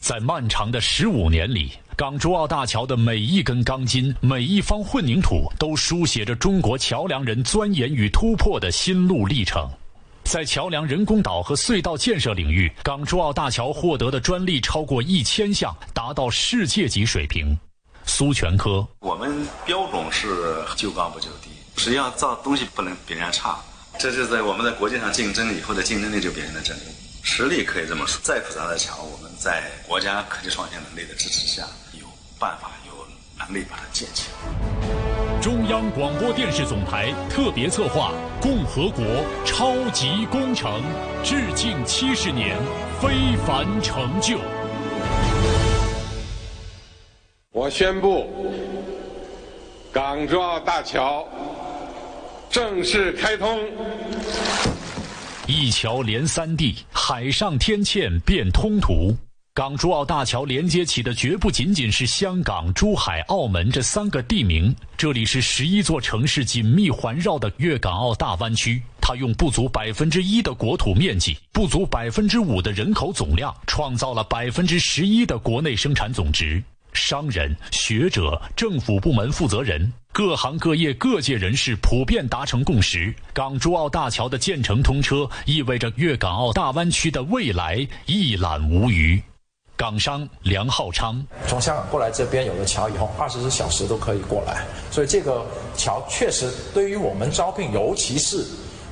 [0.04, 9.66] 在漫长的十五年里，港珠澳大桥的每一根钢筋、每一方混凝土，都书写着中国桥梁人钻研与突破的心路历程。
[10.24, 17.58] 在桥梁、人工岛和隧道建设领域，港珠澳大桥获得的专利超过一千项，达到世界级水平。
[18.06, 23.58] 苏全科，我们标准是就高不就低，实际上造东西不能比人家差，
[23.98, 26.76] 这是在我们在国际上竞争以后的竞争力就比人家争，
[27.22, 28.20] 实力可以这么说。
[28.22, 31.62] 再复杂的桥，我们在国家科技创新能力的支持下，
[31.92, 32.06] 有
[32.38, 32.92] 办法、有
[33.38, 35.40] 能力把它建起来。
[35.40, 38.12] 中央广播电视总台特别策划
[38.42, 39.04] 《共和国
[39.44, 40.80] 超级工程》，
[41.24, 42.56] 致敬七十年
[43.00, 44.38] 非凡成就。
[47.54, 48.30] 我宣布，
[49.92, 51.28] 港珠澳大桥
[52.48, 53.60] 正式开通。
[55.46, 59.14] 一桥连三地，海上天堑变通途。
[59.52, 68.82] 港珠澳大桥连接起的绝不仅仅是香港、珠海、澳门这三个地名，这里是十一座城市紧密环绕的粤港澳大湾区。
[68.98, 76.62] 它用不足百分之一的国土面积、不足百分之五的人口总量，创造了百分之十一的国内生产总值。
[76.92, 89.22] 商人、学者、政府部门负责人、各行各业各界人士普遍达成共识：港珠澳大桥的建成通车，意味着粤港澳大湾区的未来一览无余。
[89.74, 95.44] 港商梁浩昌从香港过来这边有了桥以后，二十四小时都可以过来，所以这个
[95.76, 98.44] 桥确实对于我们招聘，尤其是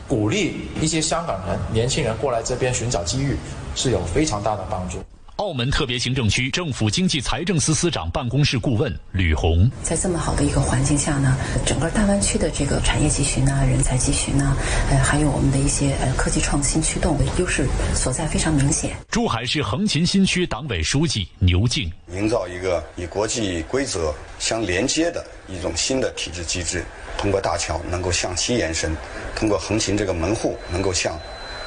[0.09, 3.37] 鼓励一些香港人、年轻人过来这边寻找机遇，
[3.77, 4.99] 是有非常大的帮助。
[5.41, 14.55] 澳门特别行政区政府经济财政司司长办公室顾问吕红，在这么好的一个环境下呢，整个大湾区的这个产业集群呢、人才集群呢，
[14.91, 18.95] 呃，还有我们的一些呃科技创新驱动的优势所在非常明显。
[19.11, 26.85] 珠海市横琴新区党委书记牛静，营造一个与国际规则相连接的一种新的体制机制，
[27.17, 28.95] 通过大桥能够向西延伸，
[29.35, 31.19] 通过横琴这个门户能够向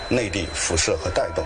[0.10, 1.44] 内地辐射和带动。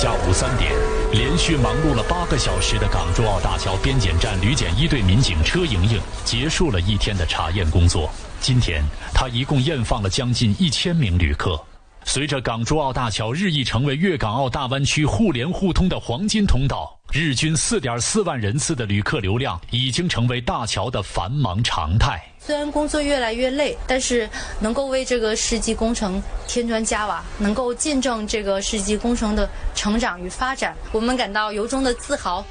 [0.00, 0.70] 下午三点，
[1.10, 8.08] 连续忙碌了八个小时的港珠澳大桥边检站旅检一队民警车莹莹结束了一天的查验工作。
[8.38, 8.80] 今天，
[9.12, 11.60] 她一共验放了将近一千名旅客。
[12.04, 22.22] 随着港珠澳大桥日益成为粤港澳大湾区互联互通的黄金通道，日均四点四万人次的旅客流量已经成为大桥的繁忙常态。
[22.38, 24.28] 虽然工作越来越累，但是
[24.60, 32.44] 能够为这个世纪工程添砖加瓦，能够见证这个世纪工程的成长与发展，我们感到由衷的自豪。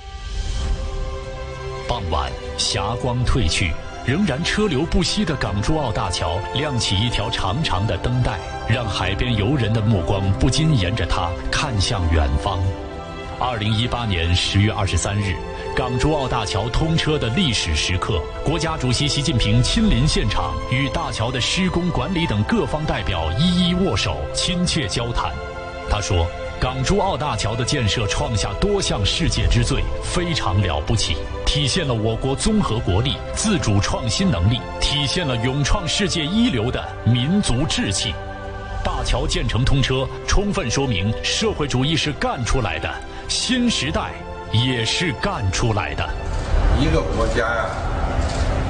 [1.88, 3.72] 傍晚，霞光褪去。
[4.08, 12.60] 仍然车流不息的港珠澳大桥亮起一条长长的灯带，让海边游人的目光不禁沿着它看向远方。
[13.40, 15.36] 二零一八年十月二十三日，
[15.76, 25.32] 港珠澳大桥通车的历史时刻，国家主席习近平亲临现场，与大桥的施工管理等各方代表一一握手，亲切交谈。
[25.90, 26.26] 他说。
[26.60, 31.16] 港珠澳大桥的建设创下多项世界之最，非常了不起，
[31.46, 38.12] 体现了我国综合国力、自主创新能力，体现了勇创世界一流的民族志气。
[38.84, 42.92] 大桥建成通车，充分说明社会主义是干出来的，
[43.28, 44.12] 新时代
[44.52, 46.08] 也是干出来的。
[46.80, 47.66] 一个国家呀，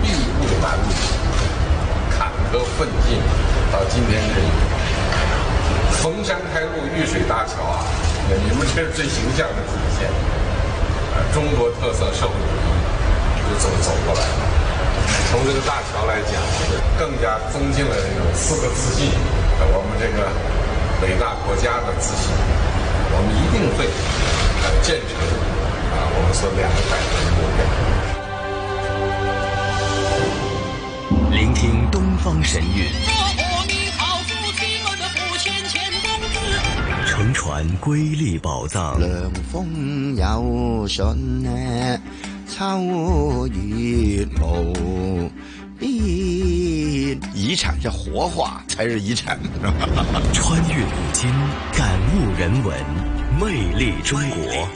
[0.01, 0.89] 筚路蓝缕，
[2.09, 3.19] 坎坷奋进，
[3.71, 4.49] 到今天这一。
[6.01, 7.85] 逢山开路，遇水搭桥啊！
[8.29, 10.09] 你们这是最形象的体现。
[11.13, 12.69] 呃，中国特色社会主义
[13.45, 14.41] 就这么走过来了。
[15.31, 16.33] 从这个大桥来讲，
[16.97, 19.09] 更加增进了这种四个自信，
[19.59, 20.29] 我们这个
[21.01, 22.33] 伟大国家的自信。
[23.09, 23.87] 我们一定会
[24.81, 25.09] 建成
[25.91, 27.59] 啊我们所两个改革的目标。
[31.31, 32.85] 聆听东方神韵。
[37.05, 38.99] 乘船瑰丽宝藏。
[38.99, 41.99] 凉风有信呢，
[42.47, 45.29] 秋月无
[45.79, 45.89] 边。
[47.33, 49.39] 遗产叫活化才是遗产。
[50.33, 51.31] 穿越古今，
[51.73, 52.75] 感悟人文，
[53.39, 54.67] 魅力中国。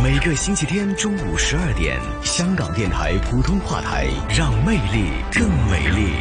[0.00, 6.12] 每个星期天中午十二点，香港电台普通话台，让魅力更美丽。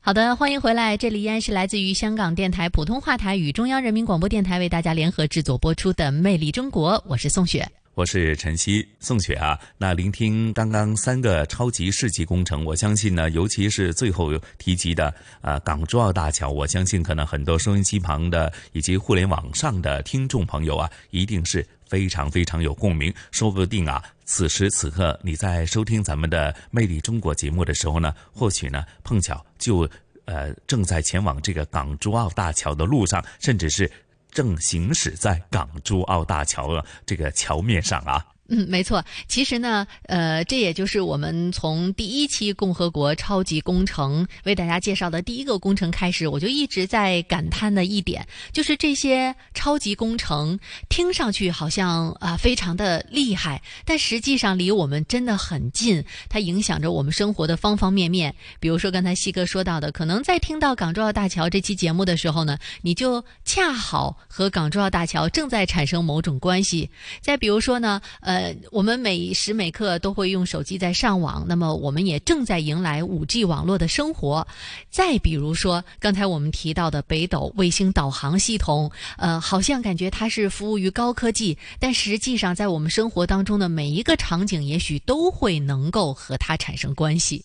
[0.00, 9.56] 好的，欢迎回来，这里依然是来自于香港电台普通话台与中央人民广播电台为大家联合制作播出的《魅力中国》，我是宋雪，我是晨曦，宋雪啊。
[9.78, 29.46] 那聆听刚刚三个超级世纪工程，我相信呢，尤其是最后提及的啊港珠澳大桥，我相信可能很多收音机旁的以及互联网上的听众朋友啊，一定是非常非常有共鸣，说不定啊，此时此刻你在收听咱们的《魅力中国》节目的时候呢，或许呢碰巧。
[29.56, 29.88] 就，
[30.24, 33.88] 呃，正在前往这个港珠澳大桥的路上，甚至是
[34.34, 38.33] 正行驶在港珠澳大桥的这个桥面上啊。
[38.48, 39.02] 嗯，没错。
[39.26, 50.58] 其实呢，呃，这也就是我们从第一期共和国超级工程为大家介绍的第一个工程开始，我就一直在感叹的一点，就是这些超级工程
[50.90, 58.34] 听上去好像啊非常的厉害，但实际上离我们真的很近，它影响着我们生活的方方面面。
[58.60, 66.90] 比如说刚才西哥说到的，可能在听到港珠澳大桥这期节目的时候呢，你就恰好和港珠澳大桥正在产生某种关系。
[67.22, 68.33] 再比如说呢，呃。
[68.34, 74.44] 呃，我们每时每刻都会用手机在上网，那么我们也正在迎来五 G 网络的生活。
[74.90, 87.44] 再比如说，刚才我们提到的北斗卫星导航系统，呃，好像感觉它是服务于高科技，但实际上在我们生活当中的每一个场景，也许都会能够和它产生关系。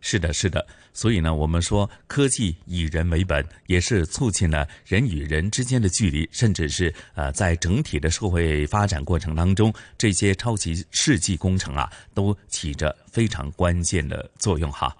[0.00, 0.66] 是的，是的。
[0.92, 14.94] 所以呢，我们说科技以人为本，也是促进了人与人之间的距离，甚至是呃，在整体的社会发展过程当中，这些超级世纪工程啊，都起着非常关键的作用哈。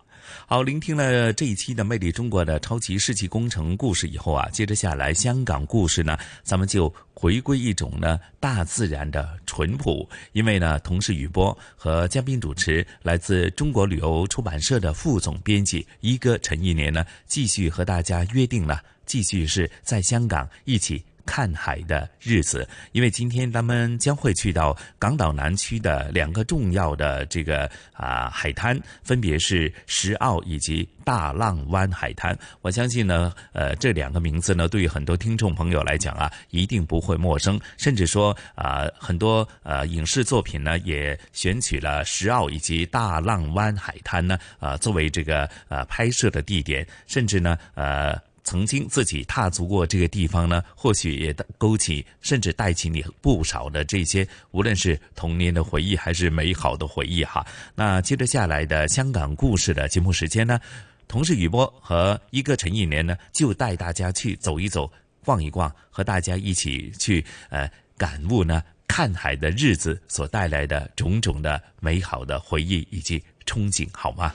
[0.46, 10.08] 好，聆听了这一期的《魅力中国》的超级世纪工程故事以后啊，接着下来香港故事呢，咱们就回归一种呢大自然的淳朴。
[10.32, 21.04] 因为呢，同事雨波和嘉宾主持来自中国旅游出版社的副总编辑一哥陈一年呢，继续和大家约定了，继续是在香港一起。
[21.24, 32.36] 看海的日子，因为今天咱们将会去到港岛南区的两个重要的这个啊海滩，分别是石澳以及大浪湾海滩。
[32.60, 37.60] 我相信呢，呃，这两个名字呢，对于很多听众朋友来讲啊，一定不会陌生。
[37.76, 46.86] 甚至说啊，很多呃影视作品呢，也选取了石澳以及大浪湾海滩呢，啊，作为这个呃拍摄的地点。
[47.06, 48.18] 甚至呢，呃。
[48.42, 57.46] 曾经自己踏足过这个地方呢，或许也勾起甚至带起你不少的这些，无论是童年的回忆还是美好的回忆哈。
[57.74, 60.58] 那接着下来的香港故事的节目时间呢，
[61.06, 64.90] 同事雨波和一个陈一年呢，就带大家去走一走、
[65.24, 74.32] 逛一逛，和大家一起去呃感悟呢看海的日子所带来的种种的美好的回忆以及憧憬，好吗？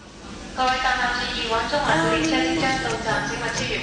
[0.56, 3.75] 各位搭客注意，往中環列車即将到站，请勿超越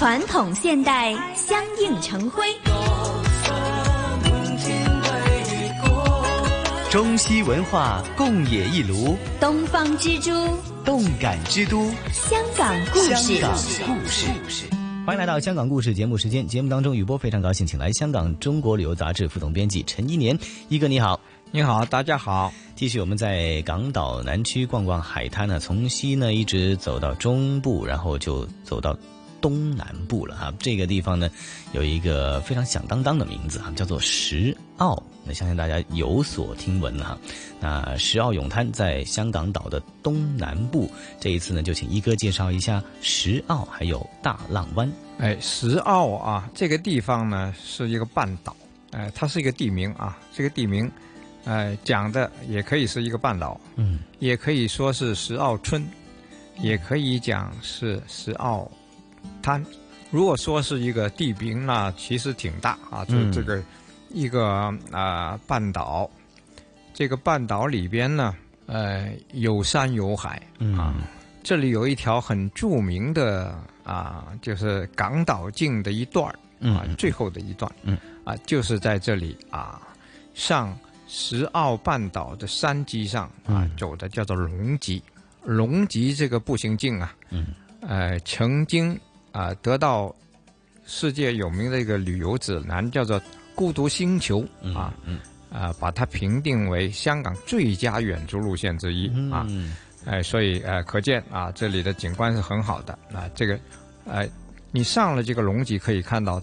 [0.00, 0.20] 黃線。
[0.20, 2.42] 傳統現代相映成辉。
[6.90, 10.32] 中西文化共冶一炉，东方之珠，
[10.84, 13.14] 动感之都，香港故事。
[13.14, 13.52] 香港
[13.86, 14.66] 故事。
[15.06, 16.46] 欢迎来到香港故事节目时间。
[16.46, 20.36] 节目当中，雨波非常高兴，请来香港中国旅游杂志副总编辑陈一年。
[20.68, 21.20] 一哥你好，
[21.52, 22.52] 你好，大家好。
[22.74, 28.96] 继续我们在港岛南区逛逛海滩呢，从西呢一直走到中部，然后就走到
[29.40, 30.52] 東南部了哈。
[30.58, 31.30] 这个地方呢
[31.72, 35.02] 有一个非常响当当的名字哈，叫做石澳。
[35.24, 37.18] 那相信大家有所听闻了哈。
[37.60, 44.90] 那石澳泳滩在香港岛的东南部，这一次呢就请一哥介绍一下石澳还有大浪湾。
[45.18, 48.56] 哎，石澳啊，这个地方呢是一个半岛，
[48.92, 50.90] 哎，它是一个地名啊，这个地名。
[51.44, 55.82] 呃，讲的也可以是一个半岛，嗯，也可以说是石澳村，
[56.60, 58.70] 也可以讲是石澳
[59.40, 59.64] 灘。
[60.10, 63.62] 如果说是一个地名呢，其实挺大啊，就这个
[64.10, 64.46] 一个
[64.90, 66.10] 啊、呃、半岛，
[66.92, 68.34] 这个半岛里边呢，
[68.66, 70.42] 呃，有山有海
[70.76, 70.94] 啊，
[71.42, 76.26] 这里有一条很著名的啊，就是港岛径的一段
[76.60, 79.80] 啊，嗯、最后的一段，嗯，啊，就是在这里啊
[80.34, 80.76] 上。
[81.12, 85.02] 石澳半岛的山脊上啊，走的叫做龙脊，
[85.42, 87.48] 龙脊这个步行径啊，嗯，
[87.80, 88.96] 呃，曾經
[89.32, 90.14] 啊得到
[90.86, 93.20] 世界有名的一个旅游指南，叫做
[93.54, 94.44] 《孤独星球》
[94.76, 95.20] 啊，嗯，
[95.52, 99.46] 啊，把它评定为香港最佳远足路线之一啊，
[100.04, 103.58] 哎，所以呃，可见啊，这里的景观是很好的啊，这个，
[104.04, 104.28] 呃，
[104.72, 106.42] 你上了这个龙脊，可以看到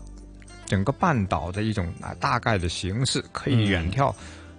[0.66, 4.14] 整个半岛的一种啊大概的形式，可以远眺。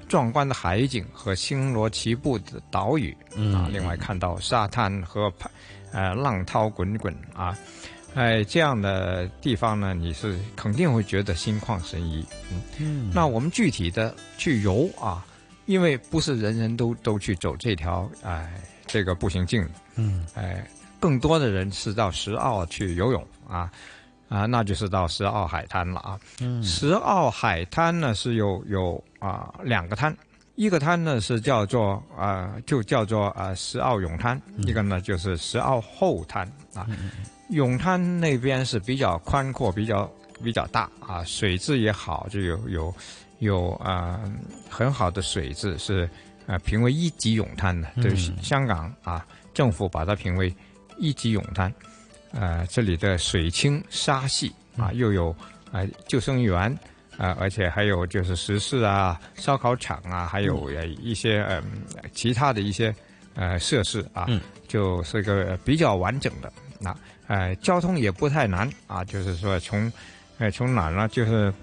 [0.09, 5.31] 壮观的海景和星罗棋布的岛屿、嗯、啊，另外看到沙滩和
[5.93, 7.55] 呃浪涛滚滚啊，
[8.15, 12.27] 哎，这样的地方呢，你是肯定会觉得心旷神怡。
[12.51, 15.25] 嗯，嗯那我们具体的去游啊，
[15.67, 20.67] 因为不是人人都都去走这条哎这个步行径，嗯，哎，
[20.99, 23.71] 更多的人是到石澳去游泳啊。
[24.29, 26.21] 啊，那就是到石澳海滩了啊。
[26.41, 30.15] 嗯，石澳海滩呢是有有啊两个滩，
[30.55, 36.85] 一个滩呢是叫做啊就叫做啊石澳泳滩，嗯、一个呢就是石澳后滩啊。
[36.91, 37.11] 嗯、
[37.51, 40.11] 泳滩那边是比较宽阔，比较
[40.43, 42.95] 比较大啊，水质也好，就有有
[43.39, 44.21] 有啊
[44.69, 46.09] 很好的水质，是
[46.47, 50.55] 啊评为一级泳滩的，就是香港啊政府把它评为
[50.99, 51.73] 一级泳滩。
[52.33, 55.31] 呃，这里的水清沙细啊，又有
[55.73, 56.71] 啊、呃、救生员
[57.17, 60.71] 啊、呃，而且还有就是食肆啊、烧烤场啊，还有
[61.01, 61.65] 一些嗯、
[61.97, 62.95] 呃、其他的一些
[63.35, 66.53] 呃设施啊，嗯，就是一个比较完整的。
[66.79, 66.95] 那
[67.29, 69.91] 呃交通也不太难啊，就是说从
[70.39, 71.07] 呃从哪呢？
[71.09, 71.55] 就是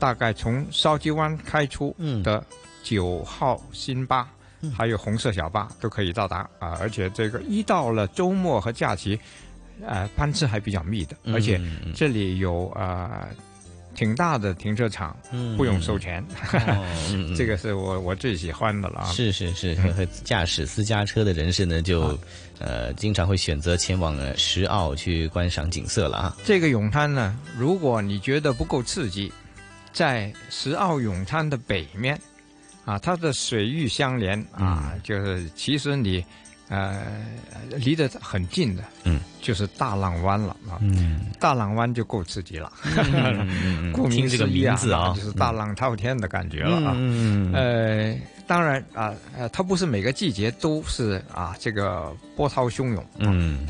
[0.00, 2.44] 大概从筲箕湾开出的
[2.82, 4.28] 九号新巴，
[4.62, 9.16] 嗯、还有红色小巴都可以到达啊，而且这个一到了周末和假期。
[9.86, 11.60] 呃，班次还比较密的，而且
[11.94, 13.28] 这里有呃
[13.98, 16.86] 挺大的停车场，嗯，不用收钱，哦、
[17.36, 19.10] 這個是我我最喜欢的了啊。
[19.10, 22.18] 是是是，和駕駛私家车的人士呢，就、啊、
[22.60, 26.36] 呃经常会选择前往石澳去观赏景色了啊。
[26.44, 29.32] 这个泳滩呢，如果你觉得不够刺激，
[29.92, 32.16] 在石澳泳滩的北面
[32.84, 36.24] 啊，它的水域相连啊，嗯、就是其实你。
[36.68, 37.24] 呃，
[37.76, 44.76] 离得很近的，嗯，就是大浪湾了啊，嗯，大浪湾就够刺激了，嗯，顾名思义啊，
[45.16, 48.14] 就是大浪滔天的感觉了啊，嗯，呃，
[48.46, 53.66] 当然啊，呃，它不是每个季节都是啊，这个波涛汹涌，嗯，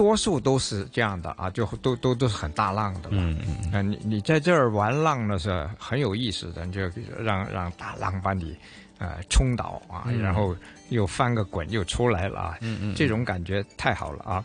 [0.00, 6.80] 多数都是这样的啊，就都都都是很大浪的嘛，嗯嗯，啊，你你在这儿玩浪呢是很有意思的，你就
[7.18, 8.56] 让让大浪把你
[8.98, 10.56] 呃冲倒啊，嗯、然后。
[10.90, 12.58] 又翻个滚又出来了啊！
[12.62, 14.44] 嗯嗯，这种感觉太好了啊！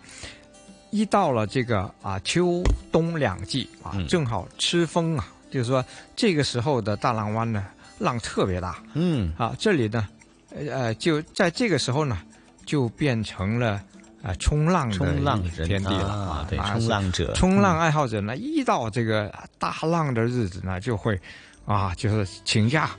[0.92, 5.84] 一到了这个啊秋冬两季啊，嗯、正好吃风啊，就是说
[6.16, 7.66] 这个时候的大浪湾呢，
[7.98, 8.78] 浪特别大。
[8.94, 10.08] 嗯，啊，这里呢，
[10.52, 12.22] 呃，就在这个时候呢，
[12.64, 13.82] 就变成了
[14.26, 21.20] 啊冲浪的冲浪天地了啊，对，啊冲浪者，冲浪爱好者呢，一到这个大浪的日子呢，就会
[21.66, 22.90] 啊，就是请假。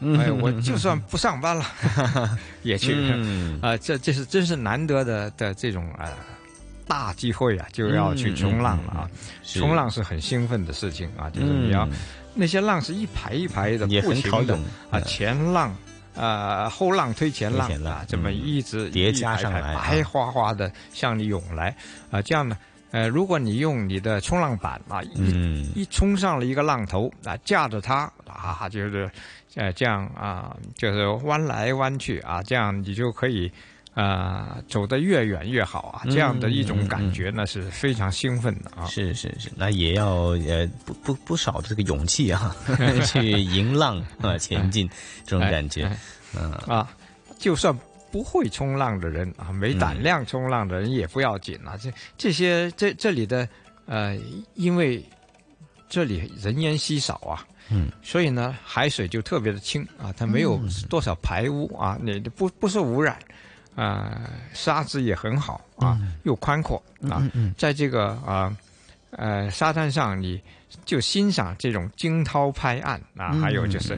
[0.00, 1.64] 哎，我就算不上班了，
[2.62, 3.76] 也去嗯啊！
[3.78, 6.08] 这这是真是难得的的这种啊
[6.86, 9.10] 大机会啊，就要去冲浪了啊！
[9.42, 11.92] 是冲浪是很兴奋的事情啊，就是你要嗯
[12.32, 14.56] 那些浪是一排一排的，不停的
[14.92, 15.74] 啊，前浪。
[16.18, 19.84] 呃，后浪推前浪啊，这么一直叠加上来啊。
[19.88, 21.74] 白花花的向你涌来
[22.10, 22.58] 啊，这样呢，
[22.90, 25.64] 呃，如果你用你的冲浪板啊，一、嗯。
[25.76, 29.08] 一冲上了一个浪头啊，架着它啊，就是
[29.54, 33.50] 呃这样啊，就是弯来弯去啊，这样你就可以
[34.00, 38.86] 啊、走得越远越好啊，这样的一种感觉呢、是非常兴奋的啊。
[38.86, 42.54] 是是是，那也要呃不不不少的这个勇气啊，
[43.04, 44.88] 去迎浪啊前进
[45.24, 45.90] 这种感觉，
[46.36, 46.88] 嗯啊，
[47.40, 47.76] 就算
[48.12, 51.76] 不会冲浪的人啊，没胆量冲浪的人也不要紧啊。
[51.76, 53.48] 这这些这这里的
[53.86, 54.16] 呃，
[54.54, 55.04] 因为
[55.88, 60.56] 这里人烟稀少啊，嗯，所以呢，海水就特别的清啊，它没有
[60.88, 63.18] 多少排污啊，你不不受污染。
[63.78, 67.22] 啊、沙子也很好啊，又宽阔啊，
[67.56, 68.56] 在这个啊
[69.10, 70.40] 呃沙滩上，你
[70.84, 73.96] 就欣赏这种惊涛拍岸啊，还有就是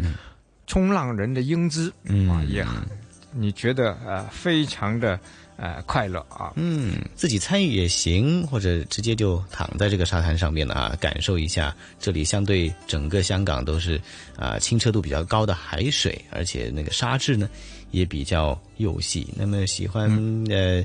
[0.67, 2.29] 冲浪人的英姿，嗯。
[2.29, 2.77] 啊，也很
[3.33, 5.19] 你觉得呃非常的
[5.57, 14.01] 呃快乐啊，嗯，自己参与也行，或者直接就躺在这个沙滩上面呢啊，感受一下这里相对整个香港都是
[14.37, 17.49] 啊清澈度比较高的海水，而且那个沙质呢
[17.91, 19.27] 也比较幼细。
[19.37, 20.11] 那么喜欢、
[20.49, 20.85] 呃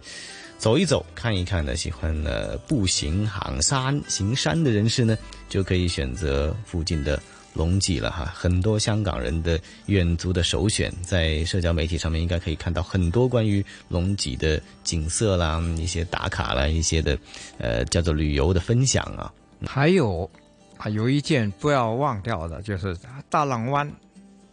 [0.58, 5.18] 走一走、看一看的，喜欢呃步行、行山、行山的人士呢，
[5.49, 7.22] 就可以选择附近的。
[7.56, 17.18] 龙脊了哈，很多香港人的远足的首选，在社交媒体上面应该可以看到很多关于龙脊的景色啦、一些打卡啦、一些的
[17.58, 19.32] 呃叫做旅游的分享啊。
[19.66, 20.30] 还有
[20.76, 22.93] 啊，有一件不要忘掉的，就是
[23.30, 23.89] 大浪湾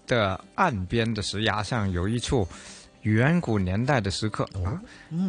[0.06, 2.46] 的岸边的石崖上有一处
[3.02, 4.80] 远古年代的石刻啊。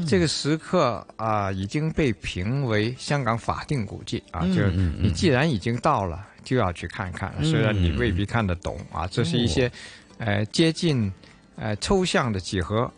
[0.08, 4.42] 这个石刻啊、已经被评为香港法定古迹啊。
[4.44, 4.68] 嗯就
[5.02, 9.08] 你既然已经到了，就要去看看，嗯虽然你未必看得懂啊。
[9.08, 9.72] 这是一些
[10.18, 11.12] 呃接近
[11.56, 12.92] 呃抽象的几何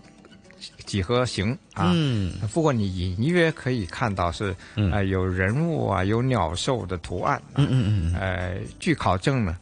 [0.86, 1.92] 几何形啊。
[1.94, 7.56] 嗯不过你隐约可以看到是，呃，有人物啊，有鸟兽的图案、啊。
[7.56, 9.58] 嗯嗯嗯呃，据考证呢，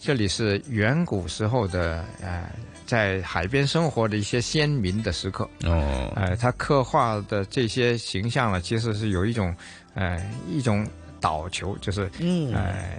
[0.00, 2.50] 这里是远古时候的呃，
[2.86, 5.44] 在海边生活的一些先民的时刻。
[5.64, 9.54] 哦，呃，他刻画的这些形象呢，其实是有一种
[9.94, 10.86] 呃一种
[11.20, 12.52] 祷求，就是嗯。
[12.54, 12.98] 呃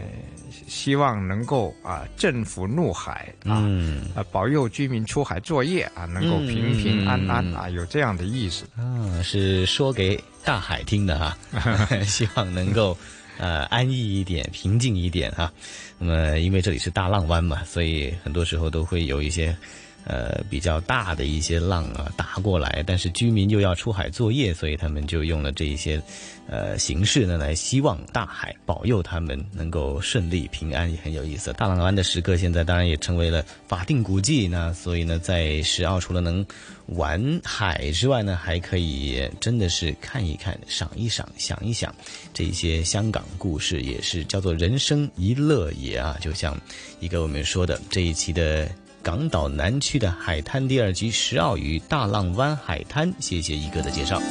[0.68, 4.06] 希望能够啊、镇抚怒海啊，嗯。
[4.16, 8.66] 啊保佑居民出海作业啊，能够平平安安啊，有这样的意思。
[8.78, 11.38] 啊，是说给大海听的哈，
[12.06, 12.95] 希望能够
[13.42, 15.52] 呃安逸一点、平静一点啊。
[15.98, 19.58] 那么因为这里是大浪湾嘛，所以很多时候都会有一些
[20.06, 26.02] 呃比较大的一些浪啊打过来，但是居民又要出海作业，所以他们就用了这一些
[26.47, 31.54] 呃形式呢来希望大海保佑他们能够顺利平安，也很有意思。
[31.54, 36.45] 大浪湾的石刻现在当然也成为了法定古迹，那所以呢，在石澳除了能
[36.88, 41.93] 玩海之外呢，还可以真的是看一看、赏一赏、想一想
[42.34, 46.18] 这些香港故事，也是叫做人生一乐也啊。
[46.20, 46.60] 就像
[46.99, 48.70] 一个我们说的这一期的
[49.04, 54.22] 港岛南区的海滩第二集石澳与大浪湾海滩，谢谢一哥的介绍。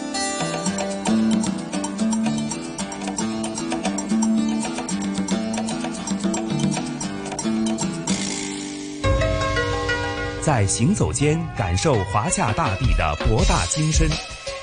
[10.41, 14.09] 在行走间感受华夏大地的博大精深，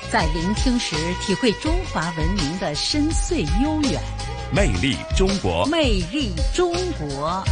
[0.10, 4.02] 在聆听时体会中华文明的深邃悠远。
[4.56, 7.44] 魅力中国，魅力中国。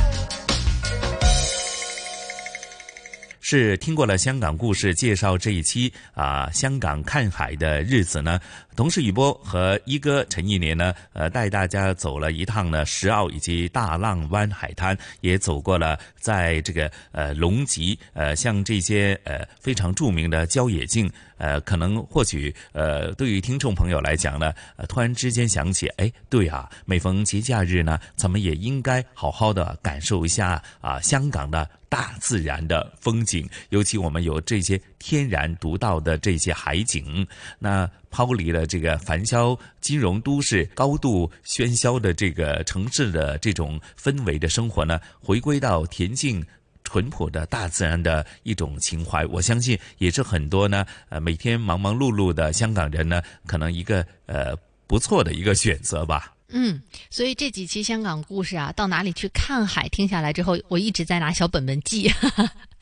[3.48, 8.40] 是听过了香港故事介绍这一期啊，香港看海的日子呢，
[8.76, 37.26] 同事雨波和一哥陈一年呢，呃，带大家走了一趟呢石澳以及大浪湾海滩，也走过了在这个呃龙脊呃像这些呃非常著名的郊野径，呃，可能或许呃对于听众朋友来讲呢，呃，突然之间想起，哎，对啊，每逢节假日呢，咱们也应该好好的感受一下啊香港的大自然的风景，尤其我们有这些天然独到的这些海景，
[37.60, 46.46] 那抛离了这个繁嚣金融都市高度喧嚣的这个城市的这种氛围的生活呢，回归到恬静。
[46.88, 56.32] 淳朴的大自然的一种情怀，我相信也是很多呢呃每天忙忙碌碌的香港人呢，可能一个呃不错的一个选择吧。
[56.50, 56.80] 嗯，
[57.10, 59.90] 所以这几期香港故事啊，到哪里去看海？
[59.90, 62.08] 听下来之后，我一直在拿小本本记，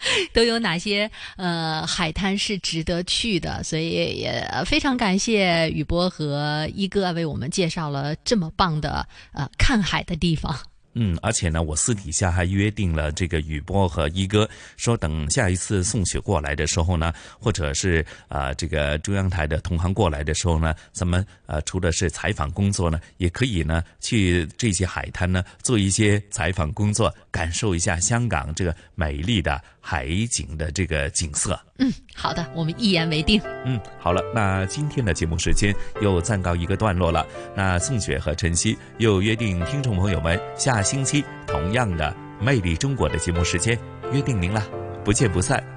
[0.33, 3.63] 都有哪些呃海滩是值得去的。
[3.63, 10.57] 所以也非常感谢雨波和一哥为我们介绍了这么棒的呃看海的地方。
[10.95, 14.47] 嗯，而且呢，我私底下还约定了这个雨波和一哥，
[14.77, 31.59] 说等下一次宋雪过来的时候呢，或者是啊这个中央台的同行过来的时候呢，咱们呃除了是采访工作呢，也可以呢去这些海滩呢做一些采访工作，感受一下香港这个美丽的海景的这个景色。
[31.77, 33.41] 嗯，好的，我们一言为定。
[33.65, 37.25] 嗯，好了，那今天的节目时间又暂告一个段落了。
[37.55, 40.81] 那宋雪和晨曦又约定听众朋友们下。
[40.83, 43.79] 星期同样的《魅力中国》的节目时间，
[44.11, 44.61] 约定您了，
[45.03, 45.73] 不见不散。